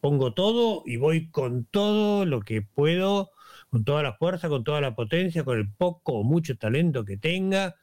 [0.00, 3.30] Pongo todo y voy con todo lo que puedo,
[3.70, 7.16] con toda la fuerza, con toda la potencia, con el poco o mucho talento que
[7.16, 7.76] tenga,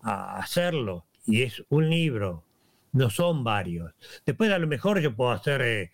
[0.00, 1.06] a hacerlo.
[1.26, 2.44] Y es un libro,
[2.92, 3.92] no son varios.
[4.24, 5.90] Después a lo mejor yo puedo hacer eh,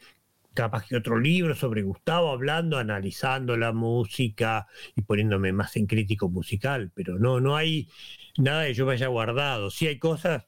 [0.52, 6.28] capaz que otro libro sobre Gustavo hablando, analizando la música y poniéndome más en crítico
[6.28, 7.88] musical, pero no, no hay
[8.36, 9.70] nada que yo me haya guardado.
[9.70, 10.44] Sí hay cosas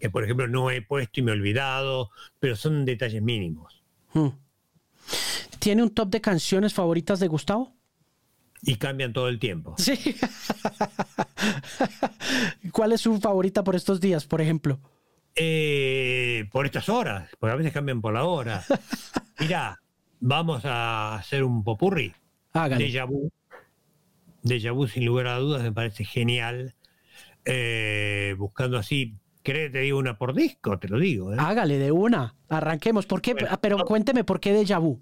[0.00, 3.82] que por ejemplo no he puesto y me he olvidado, pero son detalles mínimos.
[4.12, 4.28] Hmm.
[5.58, 7.74] ¿Tiene un top de canciones favoritas de Gustavo?
[8.62, 9.74] Y cambian todo el tiempo.
[9.78, 9.96] Sí.
[12.72, 14.78] ¿Cuál es su favorita por estos días, por ejemplo?
[15.34, 18.64] Eh, por estas horas, porque a veces cambian por la hora.
[19.38, 19.80] Mirá,
[20.18, 22.12] vamos a hacer un popurri.
[22.52, 22.84] Hágale.
[22.84, 23.30] Deja vu.
[24.42, 26.74] Deja vu, sin lugar a dudas, me parece genial.
[27.44, 29.14] Eh, buscando así,
[29.50, 30.78] ¿crees que te digo una por disco?
[30.78, 31.32] Te lo digo.
[31.32, 31.36] ¿eh?
[31.38, 32.36] Hágale de una.
[32.48, 33.06] Arranquemos.
[33.06, 33.34] ¿Por qué?
[33.34, 35.00] Pero cuénteme por qué Deja vu.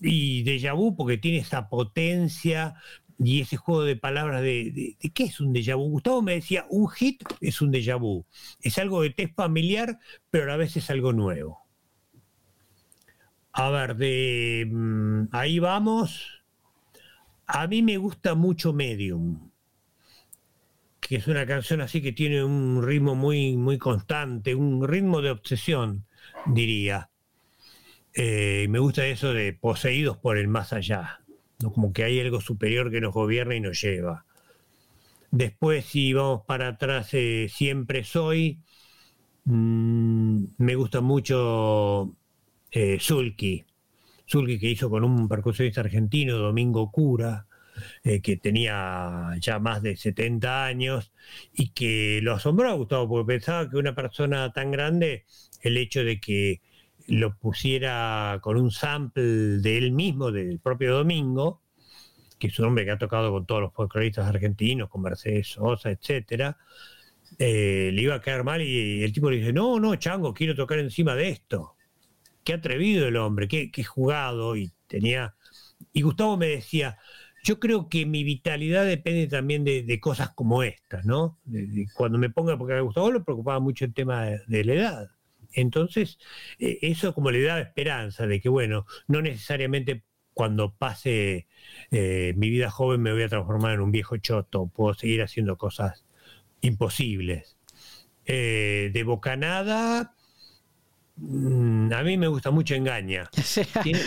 [0.00, 2.74] Y Deja vu porque tiene esa potencia,
[3.18, 5.88] y ese juego de palabras de, qué es un déjà vu.
[5.88, 8.26] Gustavo me decía, un hit es un déjà vu.
[8.60, 9.98] Es algo de test familiar,
[10.30, 11.66] pero a la vez es algo nuevo.
[13.52, 16.42] A ver, de mm, ahí vamos.
[17.46, 19.50] A mí me gusta mucho Medium,
[21.08, 25.30] que es una canción así que tiene un ritmo muy, muy constante, un ritmo de
[25.30, 26.06] obsesión,
[26.46, 27.10] diría.
[28.14, 31.20] Eh, me gusta eso de poseídos por el más allá
[31.64, 34.24] como que hay algo superior que nos gobierna y nos lleva.
[35.30, 38.60] Después, si vamos para atrás, eh, siempre soy.
[39.44, 42.14] Mm, me gusta mucho
[42.70, 43.64] eh, Zulki.
[44.28, 47.46] Zulki que hizo con un percusionista argentino, Domingo Cura,
[48.04, 51.12] eh, que tenía ya más de 70 años
[51.52, 55.24] y que lo asombró a Gustavo porque pensaba que una persona tan grande,
[55.62, 56.60] el hecho de que
[57.08, 61.62] lo pusiera con un sample de él mismo, del propio Domingo,
[62.38, 65.90] que es un hombre que ha tocado con todos los folcloristas argentinos, con Mercedes Sosa,
[65.90, 66.58] etcétera,
[67.38, 70.54] eh, le iba a quedar mal y, el tipo le dice, no, no, Chango, quiero
[70.54, 71.76] tocar encima de esto.
[72.44, 75.34] Qué atrevido el hombre, qué, qué jugado y tenía...
[75.92, 76.98] Y Gustavo me decía,
[77.46, 81.38] yo creo que mi vitalidad depende también de, cosas como estas, ¿no?
[81.94, 85.10] cuando me ponga, porque a Gustavo le preocupaba mucho el tema de la edad.
[85.52, 86.18] Entonces,
[86.58, 90.02] eh, eso como le da esperanza de que, bueno, no necesariamente
[90.34, 91.46] cuando pase
[91.92, 95.56] eh, mi vida joven me voy a transformar en un viejo choto, puedo seguir haciendo
[95.56, 96.04] cosas
[96.62, 97.56] imposibles.
[98.24, 100.16] Eh, de Bocanada,
[101.14, 103.30] mm, a mí me gusta mucho Engaña.
[103.84, 104.00] Tiene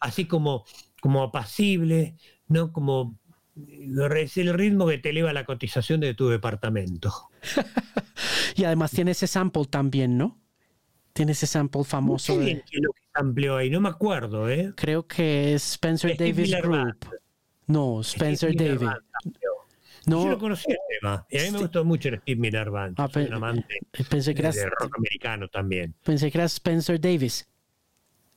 [0.00, 0.64] así como,
[1.00, 2.16] como apacible,
[2.50, 2.72] ¿no?
[2.72, 3.18] Como
[4.16, 7.12] es el ritmo que te eleva la cotización de tu departamento.
[8.56, 10.38] y además tiene ese sample también, ¿no?
[11.12, 12.34] Tiene ese sample famoso.
[12.34, 14.72] Sé lo que amplió ahí, no me acuerdo, ¿eh?
[14.76, 17.06] Creo que es Spencer Davis Group.
[17.66, 18.90] No, Spencer Davis.
[20.06, 20.24] No.
[20.24, 21.26] Yo lo conocí el tema.
[21.30, 22.98] Y a mí me gustó mucho el Steve Miller Band.
[22.98, 25.94] Ah, amante pensé que era, de rock americano también.
[26.02, 27.46] Pensé que era Spencer Davis.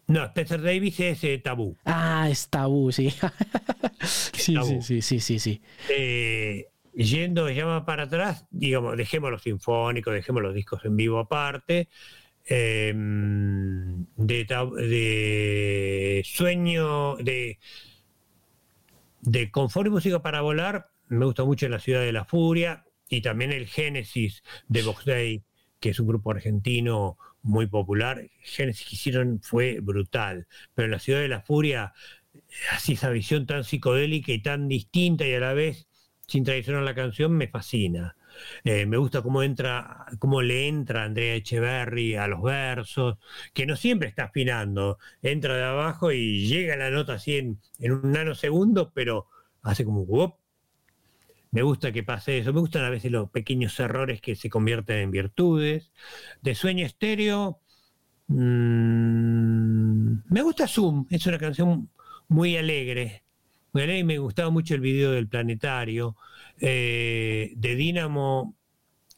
[0.08, 1.78] No, Spencer Davis es eh, tabú.
[1.86, 3.10] Ah, es tabú, sí.
[4.02, 10.44] sí, sí, sí, sí, sí, eh, yendo llama para atrás, digamos, dejemos los sinfónicos, dejemos
[10.44, 11.90] los discos en vivo aparte.
[12.46, 14.46] Em, de,
[16.26, 17.58] sueño, de,
[19.22, 23.22] de confort y música para volar, me gusta mucho La Ciudad de la Furia y
[23.22, 25.44] también el Génesis de Box Day,
[25.80, 28.30] que es un grupo argentino muy popular.
[28.40, 31.94] Génesis que hicieron fue brutal, pero La Ciudad de la Furia
[32.72, 35.88] así esa visión tan psicodélica y tan distinta y a la vez
[36.28, 38.16] sin traicionar la canción me fascina.
[38.64, 43.18] Eh, me gusta cómo entra, cómo le entra Andrea Echeverry a los versos,
[43.54, 47.60] que no siempre está afinando, entra de abajo y llega la nota así en,
[47.92, 49.28] un nanosegundo, pero
[49.62, 50.42] hace como.
[51.54, 54.98] Me gusta que pase eso, me gustan a veces los pequeños errores que se convierten
[54.98, 55.92] en virtudes.
[56.42, 57.60] De sueño estéreo,
[58.28, 61.92] mm, me gusta Zoom, es una canción
[62.28, 63.24] muy alegre,
[63.72, 66.18] muy alegre y me gustaba mucho el video del planetario.
[66.60, 68.56] Eh, de Dínamo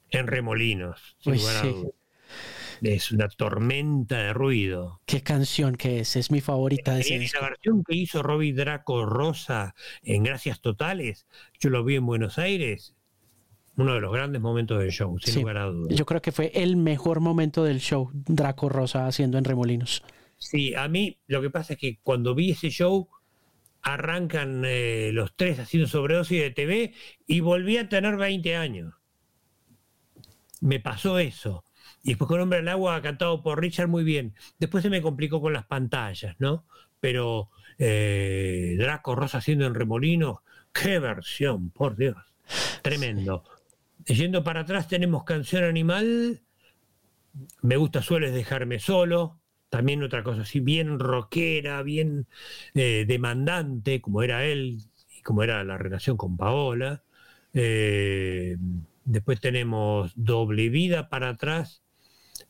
[0.09, 1.15] en remolinos.
[2.82, 5.01] Es una tormenta de ruido.
[5.05, 9.05] Qué canción que es, es mi favorita de ese La versión que hizo Robbie Draco
[9.05, 11.28] Rosa en Gracias Totales,
[11.59, 12.95] yo lo vi en Buenos Aires,
[13.78, 15.95] uno de los grandes momentos del show, sin lugar a dudas.
[15.95, 20.03] Yo creo que fue el mejor momento del show, Draco Rosa haciendo en Remolinos.
[20.38, 23.09] Sí, a mí lo que pasa es que cuando vi ese show,
[23.86, 26.93] arrancan eh, los tres haciendo sobredosis de TV
[27.28, 28.93] y volví a tener 20 años.
[30.59, 31.63] Me pasó eso.
[32.05, 34.35] Y después con Hombre al Agua, cantado por Richard, muy bien.
[34.59, 36.63] Después se me complicó con las pantallas, ¿no?
[36.99, 37.49] Pero
[37.79, 40.37] eh, Draco Rosa haciendo en Remolinos,
[40.71, 42.15] qué versión, por Dios.
[42.83, 43.43] Tremendo.
[44.05, 46.41] Yendo para atrás tenemos Canción Animal.
[47.63, 49.39] Me gusta Sueles dejarme solo
[49.69, 52.27] también otra cosa así, bien rockera, bien
[52.75, 54.77] eh, demandante, como era él
[55.17, 57.03] y como era la relación con Paola.
[57.53, 58.57] Eh,
[59.03, 61.83] después tenemos Doble Vida para atrás,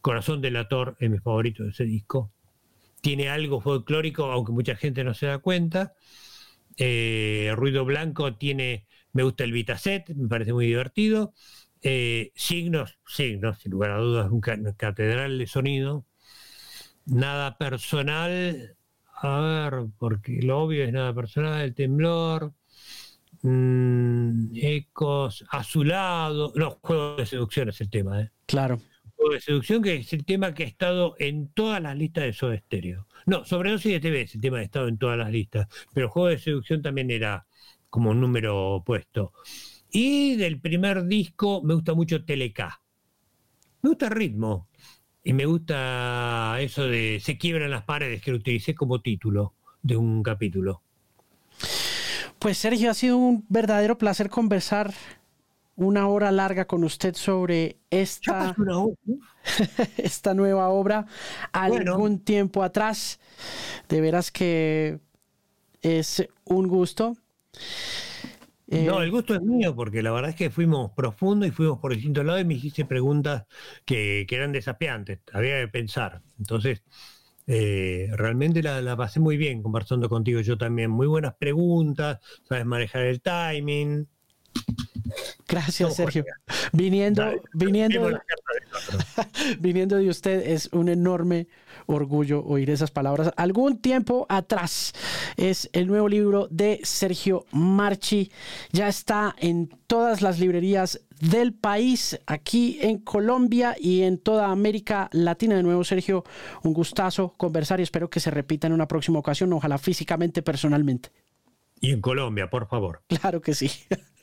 [0.06, 2.32] Corazón del Ator es mi favorito de ese disco.
[3.02, 5.94] Tiene algo folclórico, aunque mucha gente no se da cuenta.
[6.78, 11.34] Eh, Ruido Blanco tiene, me gusta el Vitaset, me parece muy divertido.
[12.36, 16.06] signos, signos, sin lugar a dudas, un catedral de sonido
[17.06, 18.78] nada personal,
[19.24, 22.54] a ver, porque lo obvio es nada personal, el temblor,
[23.42, 28.30] mm, ecos azulados, no, juego de seducción es el tema, ¿eh?
[28.46, 28.80] Claro.
[29.26, 32.34] Juego de seducción que es el tema que ha estado en todas las listas de
[32.34, 33.08] Soda Stereo.
[33.26, 36.10] No, sobredosis de TV es el tema que ha estado en todas las listas, pero
[36.10, 37.48] juego de seducción también era
[37.90, 39.34] como un número opuesto.
[39.90, 42.84] Y del primer disco me gusta mucho Teleca.
[43.82, 44.68] Me gusta el ritmo,
[45.24, 49.98] y me gusta eso de Se quiebran las paredes, que lo utilicé como título de
[49.98, 50.84] un capítulo.
[52.38, 54.94] Pues Sergio, ha sido un verdadero placer conversar
[55.76, 58.56] una hora larga con usted sobre esta,
[59.98, 61.06] esta nueva obra.
[61.52, 63.20] Algún tiempo atrás,
[63.90, 65.00] de veras que
[65.82, 67.16] es un gusto.
[68.68, 71.78] No, eh, el gusto es mío, porque la verdad es que fuimos profundos y fuimos
[71.80, 73.46] por distintos lados y me hiciste preguntas
[73.86, 76.22] que, eran desafiantes, había que pensar.
[76.40, 76.82] Entonces,
[77.46, 80.90] eh, realmente la, pasé muy bien conversando contigo yo también.
[80.90, 84.08] Muy buenas preguntas, sabes manejar el timing.
[85.48, 86.26] Gracias, Sergio.
[86.72, 88.20] Viniendo, viniendo,
[89.60, 91.48] viniendo de usted es un enorme
[91.88, 93.32] orgullo oír esas palabras.
[93.38, 94.94] Algún tiempo atrás
[95.38, 98.32] es el nuevo libro de Sergio Marchi.
[98.72, 105.10] Ya está en todas las librerías del país, aquí en Colombia y en toda América
[105.12, 105.56] Latina.
[105.56, 106.24] De nuevo, Sergio,
[106.64, 111.10] un gustazo conversar y espero que se repita en una próxima ocasión, ojalá físicamente, personalmente.
[111.80, 113.02] Y en Colombia, por favor.
[113.08, 113.70] Claro que sí.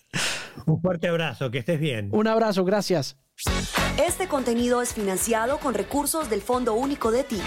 [0.67, 2.09] Un fuerte abrazo, que estés bien.
[2.13, 3.17] Un abrazo, gracias.
[4.05, 7.41] Este contenido es financiado con recursos del Fondo Único de Ti.